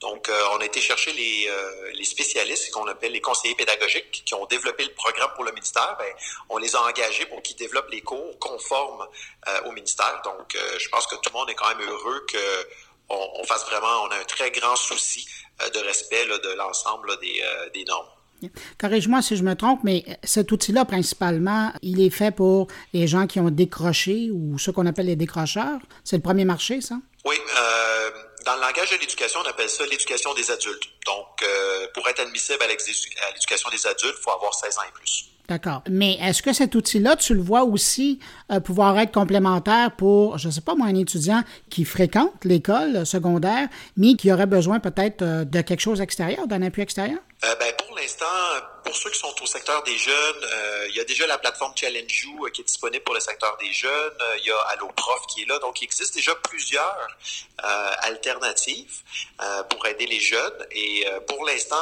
[0.00, 4.22] Donc, euh, on a été chercher les, euh, les spécialistes qu'on appelle les conseillers pédagogiques
[4.24, 5.96] qui ont développé le programme pour le ministère.
[5.98, 6.06] Ben,
[6.50, 9.06] on les a engagés pour qu'ils développent les cours conformes
[9.48, 10.20] euh, au ministère.
[10.24, 12.68] Donc, je pense que tout le monde est quand même heureux que
[13.10, 15.26] on, fasse vraiment, on a un très grand souci
[15.58, 18.06] de respect de l'ensemble des, des normes.
[18.78, 23.26] Corrige-moi si je me trompe, mais cet outil-là, principalement, il est fait pour les gens
[23.26, 25.80] qui ont décroché ou ceux qu'on appelle les décrocheurs.
[26.04, 26.96] C'est le premier marché, ça?
[27.28, 27.36] Oui.
[27.36, 28.10] Euh,
[28.46, 30.84] dans le langage de l'éducation, on appelle ça l'éducation des adultes.
[31.06, 34.92] Donc, euh, pour être admissible à l'éducation des adultes, il faut avoir 16 ans et
[34.92, 35.28] plus.
[35.48, 35.82] D'accord.
[35.88, 38.20] Mais est-ce que cet outil-là, tu le vois aussi
[38.52, 43.06] euh, pouvoir être complémentaire pour, je ne sais pas moi, un étudiant qui fréquente l'école
[43.06, 47.18] secondaire, mais qui aurait besoin peut-être euh, de quelque chose extérieur, d'un appui extérieur?
[47.44, 48.26] Euh, ben, pour l'instant,
[48.84, 51.72] pour ceux qui sont au secteur des jeunes, euh, il y a déjà la plateforme
[51.76, 54.12] Challenge You euh, qui est disponible pour le secteur des jeunes.
[54.38, 55.58] il y a AlloProf qui est là.
[55.60, 57.08] Donc, il existe déjà plusieurs
[58.02, 59.02] alternatives
[59.70, 60.66] pour aider les jeunes.
[60.72, 61.76] Et pour l'instant,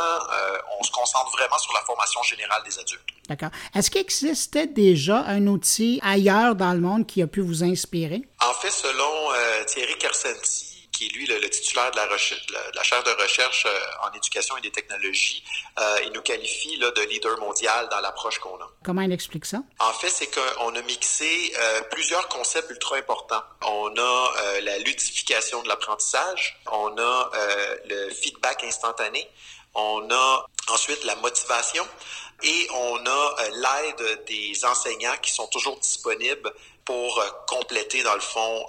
[0.78, 3.02] on se concentre vraiment sur la formation générale des adultes.
[3.28, 3.50] D'accord.
[3.74, 8.22] Est-ce qu'il existait déjà un outil ailleurs dans le monde qui a pu vous inspirer?
[8.40, 9.32] En fait, selon
[9.66, 14.16] Thierry Kersenti, qui est lui le, titulaire de la, la, chaire de recherche euh, en
[14.16, 15.44] éducation et des technologies,
[15.78, 18.70] euh, il nous qualifie là, de leader mondial dans l'approche qu'on a.
[18.82, 19.58] Comment il explique ça?
[19.78, 23.42] En fait, c'est qu'on a mixé euh, plusieurs concepts ultra importants.
[23.66, 24.32] On a
[24.62, 27.30] la ludification de l'apprentissage, on a
[27.88, 29.28] le feedback instantané,
[29.74, 31.86] on a ensuite la motivation
[32.42, 36.52] et on a l'aide des enseignants qui sont toujours disponibles
[36.84, 38.66] pour compléter, dans le fond,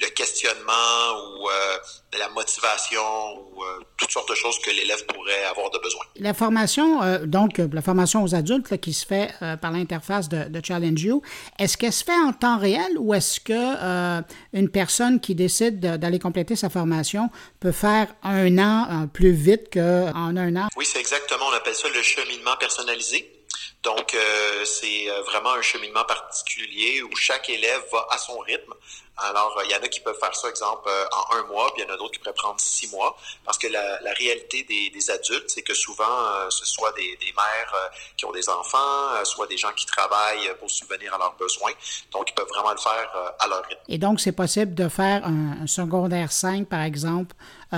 [0.00, 5.44] le questionnement ou euh, la motivation ou euh, toutes sortes de choses que l'élève pourrait
[5.50, 6.02] avoir de besoin.
[6.16, 10.44] La formation, euh, donc la formation aux adultes là, qui se fait par l'interface de,
[10.44, 11.22] de, Challenge You,
[11.58, 16.18] est-ce qu'elle se fait en temps réel ou est-ce que une personne qui décide d'aller
[16.18, 20.68] compléter sa formation peut faire un an plus vite qu'en un an?
[20.76, 23.39] Oui, c'est exactement, on appelle ça le cheminement personnalisé.
[23.82, 28.74] Donc, euh, c'est euh, vraiment un cheminement particulier où chaque élève va à son rythme.
[29.16, 31.82] Alors, il y en a qui peuvent faire ça, exemple, euh, en un mois, puis
[31.82, 33.16] il y en a d'autres qui pourraient prendre six mois.
[33.44, 37.32] Parce que la, la réalité des, des adultes, c'est que souvent, ce soit des, des
[37.32, 41.72] mères qui ont des enfants, soit des gens qui travaillent pour subvenir à leurs besoins.
[42.12, 43.80] Donc, ils peuvent vraiment le faire à leur rythme.
[43.88, 47.34] Et donc, c'est possible de faire un, un secondaire 5, par exemple,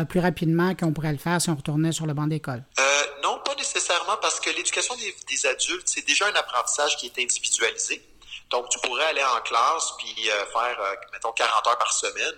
[0.08, 2.64] plus rapidement qu'on pourrait le faire si on retournait sur le banc d'école?
[2.78, 2.82] Euh,
[3.22, 7.22] non, pas nécessairement, parce que l'éducation des, des, adultes, c'est déjà un apprentissage qui est
[7.22, 8.02] individualisé.
[8.52, 12.34] Donc, tu pourrais aller en classe puis euh, faire, euh, mettons, 40 heures par semaine,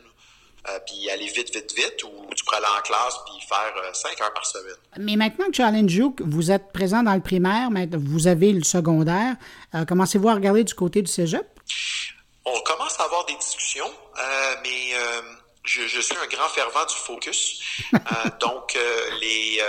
[0.68, 4.20] euh, puis aller vite, vite, vite, ou tu pourrais aller en classe puis faire 5
[4.20, 4.76] heures par semaine.
[4.98, 8.62] Mais maintenant que Challenge You, vous êtes présent dans le primaire, mais vous avez le
[8.62, 9.34] secondaire,
[9.88, 11.46] commencez-vous à regarder du côté du cégep?
[12.44, 13.90] On commence à avoir des discussions,
[14.62, 14.92] mais
[15.64, 17.61] je, je, suis un grand fervent du focus.
[18.40, 18.79] donc,
[19.20, 19.61] les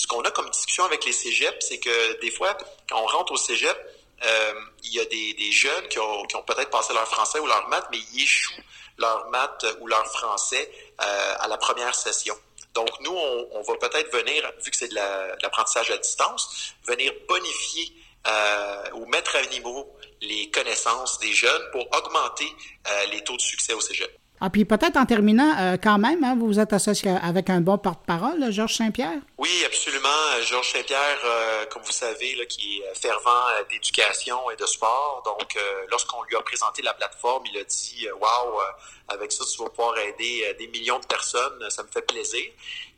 [0.00, 2.56] ce qu'on a comme discussion avec les cégeps, c'est que des fois,
[2.88, 3.76] quand on rentre au cégep,
[4.24, 7.38] euh, il y a des, des jeunes qui ont, qui ont peut-être passé leur français
[7.38, 8.62] ou leur maths, mais ils échouent
[8.96, 10.70] leur maths ou leur français
[11.02, 12.34] euh, à la première session.
[12.72, 17.12] Donc, nous, on, on va peut-être venir, vu que c'est de l'apprentissage à distance, venir
[17.28, 17.92] bonifier
[18.26, 22.48] euh, ou mettre à niveau les connaissances des jeunes pour augmenter
[22.88, 24.10] euh, les taux de succès au cégep.
[24.42, 27.60] Ah, puis peut-être en terminant, euh, quand même, hein, vous vous êtes associé avec un
[27.60, 29.20] bon porte-parole, Georges Saint-Pierre?
[29.36, 30.08] Oui, absolument.
[30.42, 35.22] Georges Saint-Pierre, euh, comme vous savez, là, qui est fervent euh, d'éducation et de sport.
[35.24, 38.60] Donc, euh, lorsqu'on lui a présenté la plateforme, il a dit Waouh,
[39.08, 41.68] avec ça, tu vas pouvoir aider des millions de personnes.
[41.68, 42.44] Ça me fait plaisir.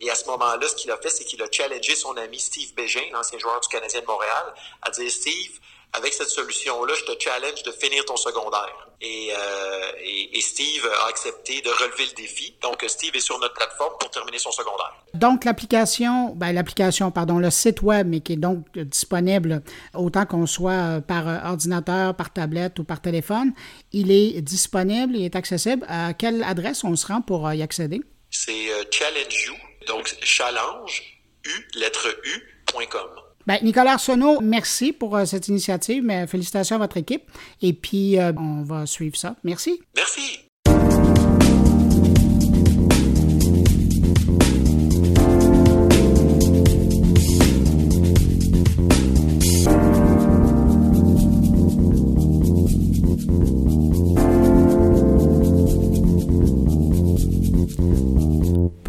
[0.00, 2.74] Et à ce moment-là, ce qu'il a fait, c'est qu'il a challengé son ami Steve
[2.74, 5.58] Bégin, l'ancien joueur du Canadien de Montréal, à dire Steve,
[5.94, 8.88] avec cette solution-là, je te challenge de finir ton secondaire.
[9.00, 12.54] Et, euh, et, et, Steve a accepté de relever le défi.
[12.62, 14.94] Donc, Steve est sur notre plateforme pour terminer son secondaire.
[15.14, 20.46] Donc, l'application, ben, l'application, pardon, le site web, mais qui est donc disponible autant qu'on
[20.46, 23.52] soit par ordinateur, par tablette ou par téléphone,
[23.92, 25.84] il est disponible, il est accessible.
[25.88, 28.00] À quelle adresse on se rend pour y accéder?
[28.30, 29.54] C'est euh, Challenge You,
[29.86, 31.02] donc challenge,
[31.44, 33.21] U, lettre U.com.
[33.46, 36.02] Ben, Nicolas Arsenault, merci pour euh, cette initiative.
[36.04, 37.24] Mais félicitations à votre équipe.
[37.60, 39.36] Et puis, euh, on va suivre ça.
[39.44, 39.80] Merci.
[39.96, 40.51] Merci.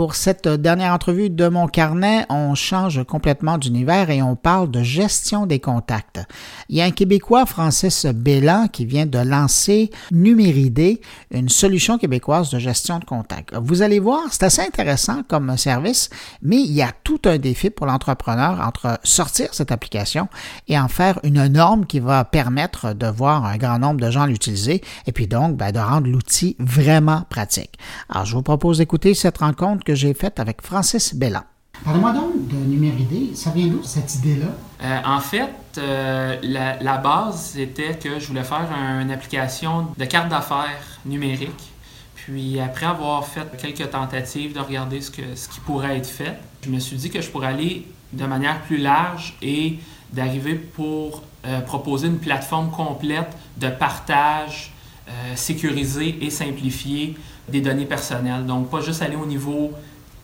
[0.03, 4.83] Pour cette dernière entrevue de mon carnet, on change complètement d'univers et on parle de
[4.83, 6.19] gestion des contacts.
[6.67, 10.99] Il y a un Québécois, Francis Bellan, qui vient de lancer Numéridé,
[11.31, 13.55] une solution québécoise de gestion de contacts.
[13.55, 16.09] Vous allez voir, c'est assez intéressant comme service,
[16.41, 20.27] mais il y a tout un défi pour l'entrepreneur entre sortir cette application
[20.67, 24.25] et en faire une norme qui va permettre de voir un grand nombre de gens
[24.25, 27.75] l'utiliser et puis donc ben, de rendre l'outil vraiment pratique.
[28.09, 31.43] Alors, je vous propose d'écouter cette rencontre que j'ai faite avec Francis Bellan.
[31.83, 33.35] Parlez-moi donc de Numéridé.
[33.35, 34.47] Ça vient d'où, cette idée-là?
[34.83, 38.69] Euh, en fait, euh, la, la, base, c'était que je voulais faire
[39.01, 41.71] une application de carte d'affaires numérique.
[42.15, 46.37] Puis après avoir fait quelques tentatives de regarder ce, que, ce qui pourrait être fait,
[46.61, 49.79] je me suis dit que je pourrais aller de manière plus large et
[50.13, 54.71] d'arriver pour euh, proposer une plateforme complète de partage
[55.09, 58.45] euh, sécurisé et simplifié des données personnelles.
[58.45, 59.71] Donc, pas juste aller au niveau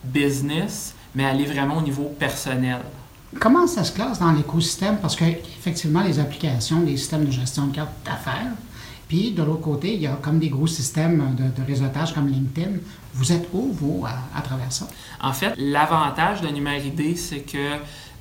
[0.04, 2.80] business, mais aller vraiment au niveau personnel.
[3.38, 4.98] Comment ça se classe dans l'écosystème?
[4.98, 8.52] Parce qu'effectivement, les applications, les systèmes de gestion de cartes d'affaires,
[9.06, 12.28] puis de l'autre côté, il y a comme des gros systèmes de, de réseautage comme
[12.28, 12.78] LinkedIn.
[13.14, 14.86] Vous êtes où, vous, à, à travers ça?
[15.20, 17.58] En fait, l'avantage de Numéridé, c'est que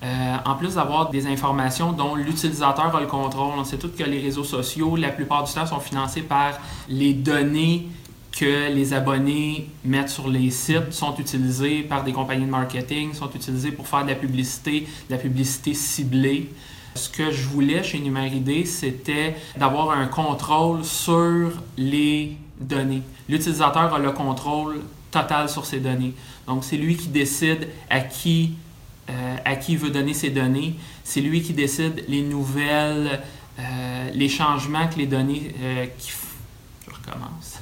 [0.01, 4.03] euh, en plus d'avoir des informations dont l'utilisateur a le contrôle, on sait tous que
[4.03, 6.53] les réseaux sociaux, la plupart du temps, sont financés par
[6.87, 7.87] les données
[8.31, 13.29] que les abonnés mettent sur les sites sont utilisés par des compagnies de marketing, sont
[13.31, 16.49] utilisés pour faire de la publicité, de la publicité ciblée.
[16.95, 23.01] Ce que je voulais chez Numéridé, c'était d'avoir un contrôle sur les données.
[23.27, 26.13] L'utilisateur a le contrôle total sur ces données.
[26.47, 28.55] Donc, c'est lui qui décide à qui,
[29.09, 30.75] euh, à qui veut donner ses données.
[31.03, 33.21] C'est lui qui décide les nouvelles,
[33.59, 36.11] euh, les changements que les données euh, qui
[36.85, 37.58] je recommence.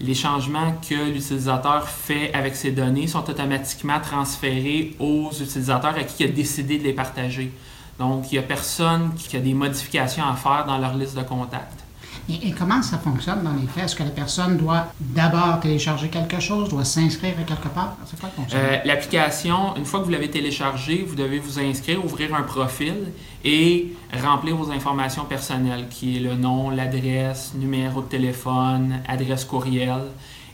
[0.00, 6.24] Les changements que l'utilisateur fait avec ces données sont automatiquement transférés aux utilisateurs à qui
[6.24, 7.52] il a décidé de les partager.
[7.98, 11.22] Donc, il n'y a personne qui a des modifications à faire dans leur liste de
[11.22, 11.81] contacts.
[12.28, 13.84] Et, comment ça fonctionne dans les faits?
[13.84, 17.96] Est-ce que la personne doit d'abord télécharger quelque chose, doit s'inscrire à quelque part?
[18.06, 22.34] C'est quoi euh, L'application, une fois que vous l'avez téléchargée, vous devez vous inscrire, ouvrir
[22.34, 23.12] un profil
[23.44, 23.92] et
[24.22, 30.02] remplir vos informations personnelles, qui est le nom, l'adresse, numéro de téléphone, adresse courriel.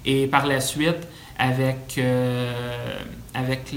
[0.06, 1.06] Et par la suite,
[1.38, 2.98] avec, euh,
[3.34, 3.74] avec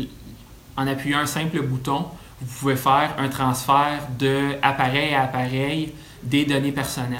[0.78, 2.06] en appuyant un simple bouton,
[2.39, 7.20] vous pouvez faire un transfert de appareil à appareil des données personnelles.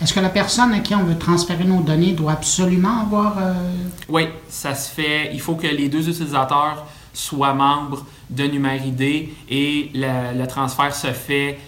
[0.00, 3.38] Est-ce que la personne à qui on veut transférer nos données doit absolument avoir...
[3.38, 3.54] Euh,
[4.08, 5.30] oui, ça se fait.
[5.32, 11.08] Il faut que les deux utilisateurs soient membres de NumériD et le, le transfert se
[11.08, 11.58] fait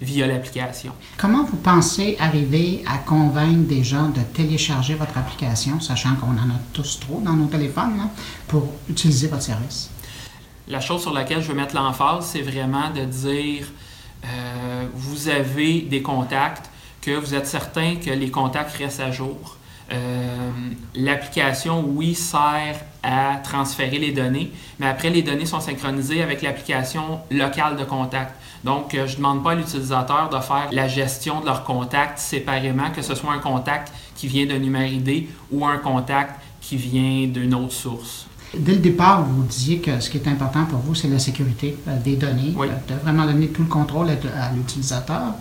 [0.00, 0.92] via l'application.
[1.16, 6.50] Comment vous pensez arriver à convaincre des gens de télécharger votre application, sachant qu'on en
[6.50, 8.08] a tous trop dans nos téléphones,
[8.48, 9.90] pour utiliser votre service?
[10.68, 13.66] La chose sur laquelle je veux mettre l'emphase, c'est vraiment de dire,
[14.24, 16.70] euh, vous avez des contacts,
[17.04, 19.56] que vous êtes certain que les contacts restent à jour.
[19.92, 20.48] Euh,
[20.94, 27.20] l'application, oui, sert à transférer les données, mais après, les données sont synchronisées avec l'application
[27.30, 28.34] locale de contact.
[28.64, 32.18] Donc, euh, je ne demande pas à l'utilisateur de faire la gestion de leurs contacts
[32.18, 36.78] séparément, que ce soit un contact qui vient d'un numéro ID ou un contact qui
[36.78, 38.26] vient d'une autre source.
[38.56, 41.76] Dès le départ, vous disiez que ce qui est important pour vous, c'est la sécurité
[41.86, 42.54] euh, des données,
[42.88, 45.34] de vraiment donner tout le contrôle à l'utilisateur.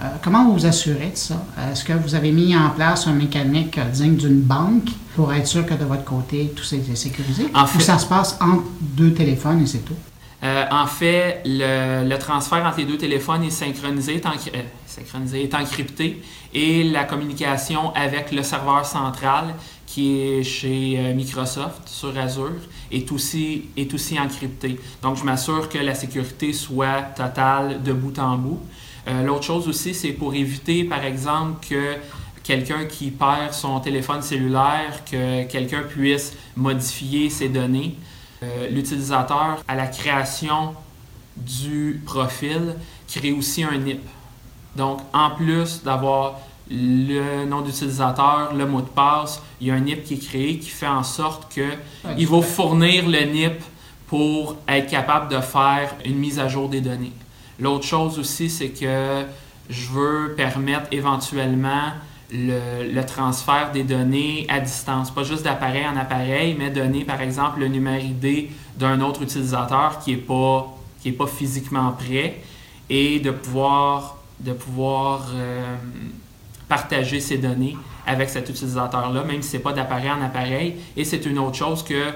[0.00, 1.44] Euh, comment vous vous assurez de ça?
[1.70, 5.64] Est-ce que vous avez mis en place un mécanique digne d'une banque pour être sûr
[5.64, 7.46] que de votre côté, tout est sécurisé?
[7.54, 9.94] Ou ça se passe entre deux téléphones et c'est tout?
[10.42, 15.54] Euh, en fait, le, transfert entre les deux téléphones est synchronisé, est, euh, synchronisé, est
[15.54, 16.20] encrypté
[16.52, 19.54] et la communication avec le serveur central
[19.86, 22.50] qui est chez Microsoft sur Azure
[22.90, 24.78] est aussi, est aussi encrypté.
[25.02, 28.60] Donc, je m'assure que la sécurité soit totale de bout en bout.
[29.06, 31.96] Euh, l'autre chose aussi, c'est pour éviter, par exemple, que
[32.42, 37.96] quelqu'un qui perd son téléphone cellulaire, que quelqu'un puisse modifier ses données.
[38.42, 40.74] Euh, l'utilisateur, à la création
[41.36, 42.74] du profil,
[43.08, 44.02] crée aussi un NIP.
[44.76, 46.40] Donc, en plus d'avoir
[46.70, 50.58] le nom d'utilisateur, le mot de passe, il y a un NIP qui est créé
[50.58, 53.62] qui fait en sorte qu'il va fournir le NIP
[54.06, 57.12] pour être capable de faire une mise à jour des données.
[57.60, 59.24] L'autre chose aussi, c'est que
[59.70, 61.92] je veux permettre éventuellement
[62.32, 67.60] le, transfert des données à distance, pas juste d'appareil en appareil, mais donner par exemple
[67.60, 70.74] le numéro ID d'un autre utilisateur qui n'est pas,
[71.18, 72.40] pas physiquement prêt
[72.90, 75.76] et de pouvoir, de pouvoir euh,
[76.68, 77.76] partager ces données
[78.06, 80.76] avec cet utilisateur-là, même si ce n'est pas d'appareil en appareil.
[80.96, 82.10] Et c'est une autre chose que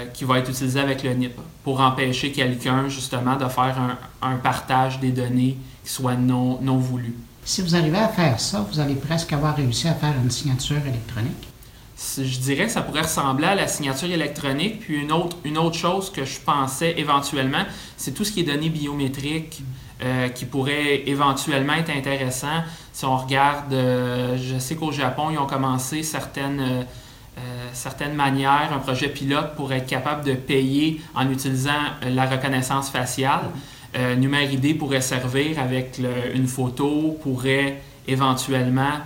[0.00, 4.36] euh, qui va être utilisé avec le NIP pour empêcher quelqu'un justement de faire un,
[4.36, 7.14] partage des données qui soit non, non voulu.
[7.44, 10.80] Si vous arrivez à faire ça, vous allez presque avoir réussi à faire une signature
[10.86, 11.48] électronique.
[12.16, 14.80] Je dirais que ça pourrait ressembler à la signature électronique.
[14.80, 17.64] Puis une autre, une autre chose que je pensais éventuellement,
[17.96, 19.62] c'est tout ce qui est données biométriques
[20.02, 22.62] euh, qui pourrait éventuellement être intéressant.
[22.94, 26.82] Si on regarde, euh, je sais qu'au Japon, ils ont commencé certaines euh,
[27.72, 31.70] certaines manières, un projet pilote pour être capable de payer en utilisant
[32.04, 33.50] euh, la reconnaissance faciale.
[33.96, 34.16] Euh,
[34.78, 36.00] pourrait servir avec
[36.34, 39.00] une photo, pourrait éventuellement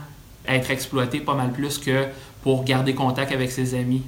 [0.47, 2.05] être exploité pas mal plus que
[2.43, 4.03] pour garder contact avec ses amis.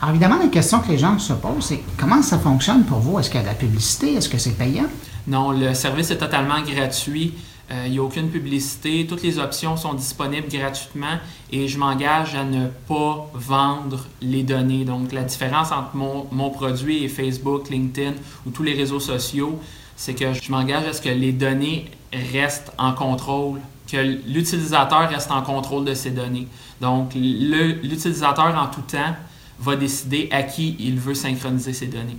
[0.00, 3.18] Alors évidemment, la question que les gens se posent, c'est comment ça fonctionne pour vous?
[3.18, 4.14] Est-ce qu'il y a de la publicité?
[4.14, 4.86] Est-ce que c'est payant?
[5.26, 7.34] Non, le service est totalement gratuit.
[7.70, 9.06] Euh, il n'y a aucune publicité.
[9.06, 11.18] Toutes les options sont disponibles gratuitement
[11.50, 14.84] et je m'engage à ne pas vendre les données.
[14.84, 18.14] Donc, la différence entre mon, produit et Facebook, LinkedIn
[18.46, 19.58] ou tous les réseaux sociaux,
[19.96, 21.90] c'est que je m'engage à ce que les données
[22.32, 23.60] restent en contrôle,
[23.90, 23.96] que
[24.26, 26.48] l'utilisateur reste en contrôle de ces données.
[26.80, 29.14] Donc, l'utilisateur en tout temps
[29.60, 32.18] va décider à qui il veut synchroniser ces données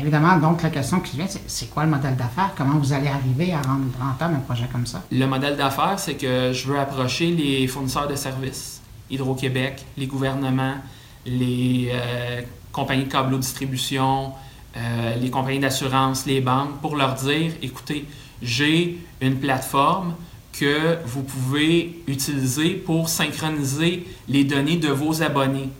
[0.00, 2.52] évidemment, donc, la question qui vient, c'est quoi le modèle d'affaires?
[2.56, 5.02] Comment vous allez arriver à rendre rentable un projet comme ça?
[5.10, 8.80] Le modèle d'affaires, c'est que je veux approcher les fournisseurs de services,
[9.10, 10.76] Hydro-Québec, les gouvernements,
[11.24, 14.32] les euh, compagnies de câbleau distribution,
[14.76, 18.06] euh, les compagnies d'assurance, les banques, pour leur dire, écoutez,
[18.42, 20.14] j'ai une plateforme
[20.52, 25.70] que vous pouvez utiliser pour synchroniser les données de vos abonnés.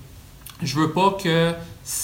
[0.62, 1.54] Je veux pas que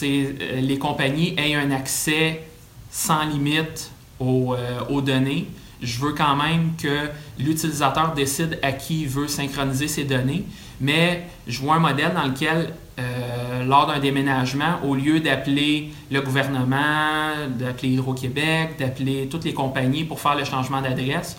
[0.03, 2.43] euh, les compagnies aient un accès
[2.91, 5.47] sans limite aux, euh, aux données.
[5.81, 7.09] je veux quand même que
[7.39, 10.45] l'utilisateur décide à qui il veut synchroniser ses données,
[10.81, 16.21] mais je vois un modèle dans lequel, euh, lors d'un déménagement, au lieu d'appeler le
[16.21, 21.37] gouvernement, d'appeler Hydro-Québec, d'appeler toutes les compagnies pour faire le changement d'adresse,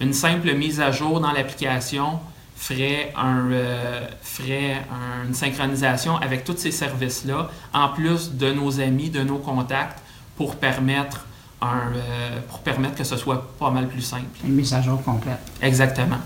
[0.00, 2.18] une simple mise à jour dans l'application
[2.56, 4.82] ferait, un, euh, ferait
[5.26, 10.00] une synchronisation avec tous ces services-là, en plus de nos amis, de nos contacts,
[10.36, 11.26] pour permettre,
[11.60, 14.24] un, euh, pour permettre que ce soit pas mal plus simple.
[14.44, 15.38] Une mise à jour complète.
[15.62, 16.18] Exactement.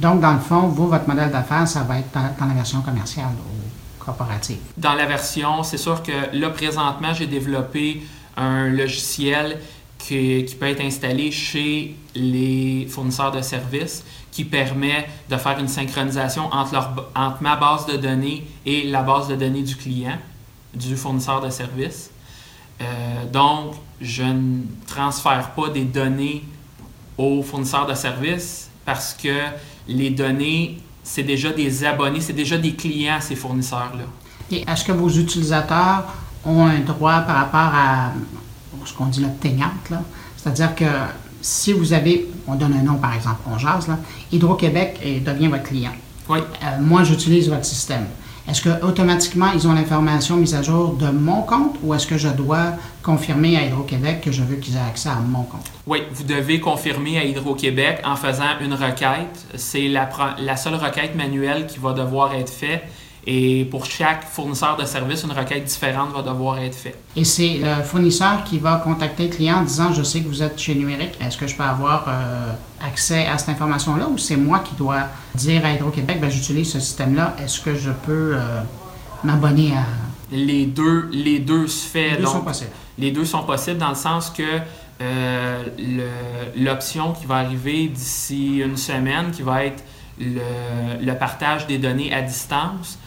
[0.00, 3.26] Donc, dans le fond, vous, votre modèle d'affaires, ça va être dans, la version commerciale
[3.26, 4.58] ou corporative?
[4.76, 8.02] Dans la version, c'est sûr que là, présentement, j'ai développé
[8.36, 9.58] un logiciel
[9.98, 15.68] qui, qui, peut être installé chez les fournisseurs de services qui permet de faire une
[15.68, 16.74] synchronisation entre,
[17.14, 20.18] entre ma base de données et la base de données du client,
[20.74, 22.10] du fournisseur de services.
[22.80, 22.84] Euh,
[23.30, 26.42] donc, je ne transfère pas des données
[27.16, 29.38] aux fournisseurs de services parce que
[29.86, 34.04] les données, c'est déjà des abonnés, c'est déjà des clients, ces fournisseurs-là.
[34.50, 36.04] Et est-ce que vos utilisateurs
[36.44, 38.12] ont un droit par rapport à
[38.84, 39.92] ce qu'on dit la teignante,
[40.36, 40.84] c'est-à-dire que
[41.40, 43.88] si vous avez, on donne un nom par exemple, on jase,
[44.32, 45.92] Hydro-Québec devient votre client.
[46.28, 46.38] Oui.
[46.38, 48.06] Euh, moi, j'utilise votre système.
[48.48, 52.18] Est-ce que automatiquement ils ont l'information mise à jour de mon compte ou est-ce que
[52.18, 55.70] je dois confirmer à Hydro-Québec que je veux qu'ils aient accès à mon compte?
[55.86, 59.46] Oui, vous devez confirmer à Hydro-Québec en faisant une requête.
[59.54, 60.08] C'est la,
[60.40, 62.82] la seule requête manuelle qui va devoir être faite
[63.24, 66.98] et pour chaque fournisseur de service, une requête différente va devoir être faite.
[67.14, 70.42] Et c'est le fournisseur qui va contacter le client en disant Je sais que vous
[70.42, 72.52] êtes chez Numérique, est-ce que je peux avoir euh,
[72.84, 75.04] accès à cette information-là ou c'est moi qui dois
[75.36, 78.60] dire à Hydro-Québec ben, J'utilise ce système-là, est-ce que je peux euh,
[79.22, 79.84] m'abonner à.
[80.32, 82.12] Les deux, les deux se fait.
[82.12, 82.70] Les deux sont possibles.
[82.98, 84.60] Les deux sont possibles dans le sens que
[85.00, 85.62] euh,
[86.56, 89.84] l'option qui va arriver d'ici une semaine, qui va être
[90.18, 90.40] le,
[91.00, 92.98] le partage des données à distance,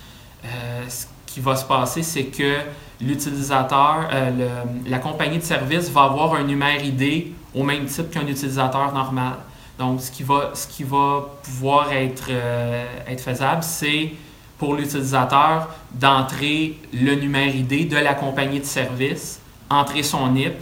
[0.88, 2.60] ce qui va se passer, c'est que
[3.02, 8.28] l'utilisateur, euh, la compagnie de service va avoir un numéro ID au même type qu'un
[8.28, 9.34] utilisateur normal.
[9.78, 14.14] Donc, ce qui va, ce qui va pouvoir être, euh, être faisable, c'est
[14.58, 20.56] pour l'utilisateur d'entrer le numéro ID de la compagnie de service, entrer son NIP,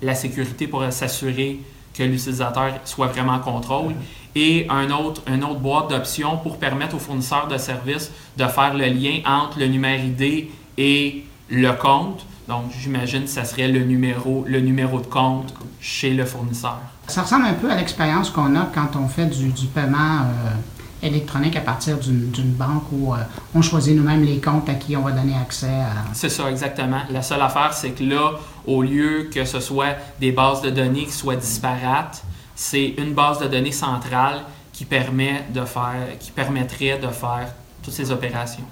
[0.00, 1.60] la sécurité pour s'assurer
[1.92, 3.94] que l'utilisateur soit vraiment en contrôle,
[4.36, 8.74] et un autre, une autre boîte d'options pour permettre aux fournisseurs de services de faire
[8.74, 12.24] le lien entre le numéro ID et le compte.
[12.46, 16.78] Donc, j'imagine que ça serait le numéro, le numéro de compte chez le fournisseur.
[17.08, 21.56] Ça ressemble un peu à l'expérience qu'on a quand on fait du, paiement euh, électronique
[21.56, 23.18] à partir d'une banque où euh,
[23.54, 26.04] on choisit nous-mêmes les comptes à qui on va donner accès à...
[26.12, 27.00] C'est ça, exactement.
[27.10, 28.32] La seule affaire, c'est que là,
[28.66, 32.22] au lieu que ce soit des bases de données qui soient disparates,
[32.56, 34.42] c'est une base de données centrale
[34.72, 38.64] qui, permet de faire, qui permettrait de faire toutes ces opérations.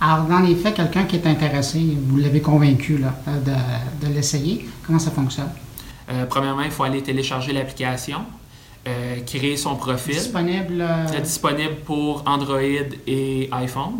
[0.00, 4.68] Alors, dans les faits, quelqu'un qui est intéressé, vous l'avez convaincu là, de, de l'essayer,
[4.86, 5.50] comment ça fonctionne?
[6.10, 8.20] Euh, premièrement, il faut aller télécharger l'application,
[8.86, 10.14] euh, créer son profil.
[10.14, 10.80] Disponible?
[10.80, 11.20] Euh...
[11.20, 12.60] Disponible pour Android
[13.06, 13.94] et iPhone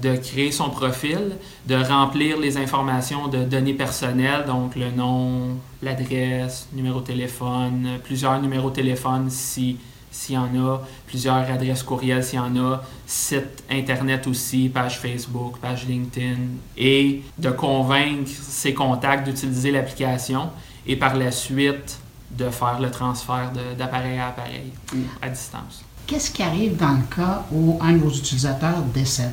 [0.00, 1.36] de créer son profil,
[1.66, 8.40] de remplir les informations de données personnelles, donc le nom, l'adresse, numéro de téléphone, plusieurs
[8.40, 9.76] numéros de téléphone si
[10.12, 14.98] s'il y en a, plusieurs adresses courriels s'il y en a, site internet aussi, page
[14.98, 16.36] Facebook, page LinkedIn,
[16.76, 20.50] et de convaincre ses contacts d'utiliser l'application
[20.86, 21.98] et par la suite
[22.30, 24.72] de faire le transfert d'appareil à appareil
[25.20, 25.82] à distance.
[26.06, 29.32] Qu'est-ce qui arrive dans le cas où un de vos utilisateurs décède?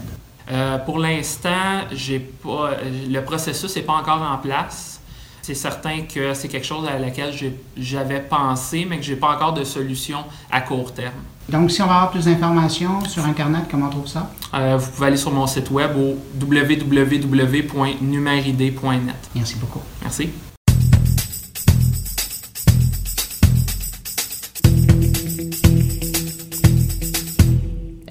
[0.52, 2.72] Euh, pour l'instant, j'ai pas,
[3.08, 5.00] le processus n'est pas encore en place.
[5.41, 7.34] C'est certain que c'est quelque chose à laquelle
[7.78, 10.20] j'avais pensé, mais que je n'ai pas encore de solution
[10.52, 11.14] à court terme.
[11.47, 14.30] Donc, si on va avoir plus d'informations sur Internet, comment on trouve ça?
[14.54, 19.30] Euh, vous pouvez aller sur mon site web au www.numeridé.net.
[19.34, 19.82] Merci beaucoup.
[20.04, 20.30] Merci.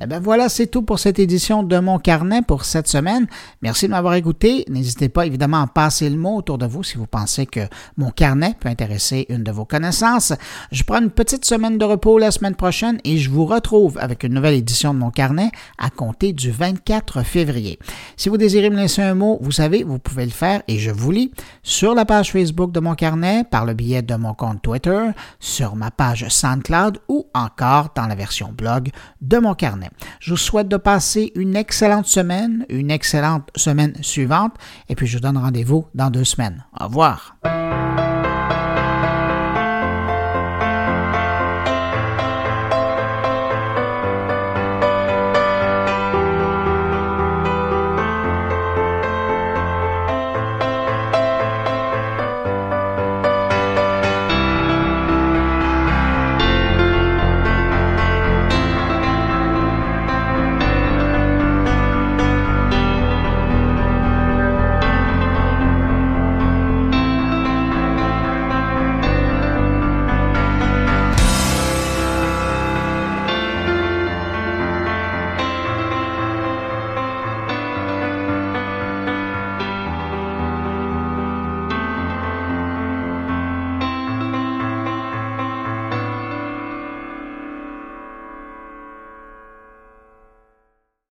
[0.08, 3.26] Ben voilà, c'est tout pour cette édition de mon carnet pour cette semaine.
[3.60, 4.64] Merci de m'avoir écouté.
[4.70, 7.60] N'hésitez pas évidemment à passer le mot autour de vous si vous pensez que
[7.98, 10.32] mon carnet peut intéresser une de vos connaissances.
[10.72, 14.22] Je prends une petite semaine de repos la semaine prochaine et je vous retrouve avec
[14.24, 17.78] une nouvelle édition de mon carnet à compter du 24 février.
[18.16, 20.90] Si vous désirez me laisser un mot, vous savez, vous pouvez le faire et je
[20.90, 21.32] vous lis
[21.62, 25.76] sur la page Facebook de mon carnet, par le biais de mon compte Twitter, sur
[25.76, 28.90] ma page SoundCloud ou encore dans la version blog
[29.20, 29.90] de mon carnet.
[30.20, 34.54] Je vous souhaite de passer une excellente semaine, une excellente semaine suivante,
[34.88, 36.64] et puis je vous donne rendez-vous dans deux semaines.
[36.78, 37.36] Au revoir.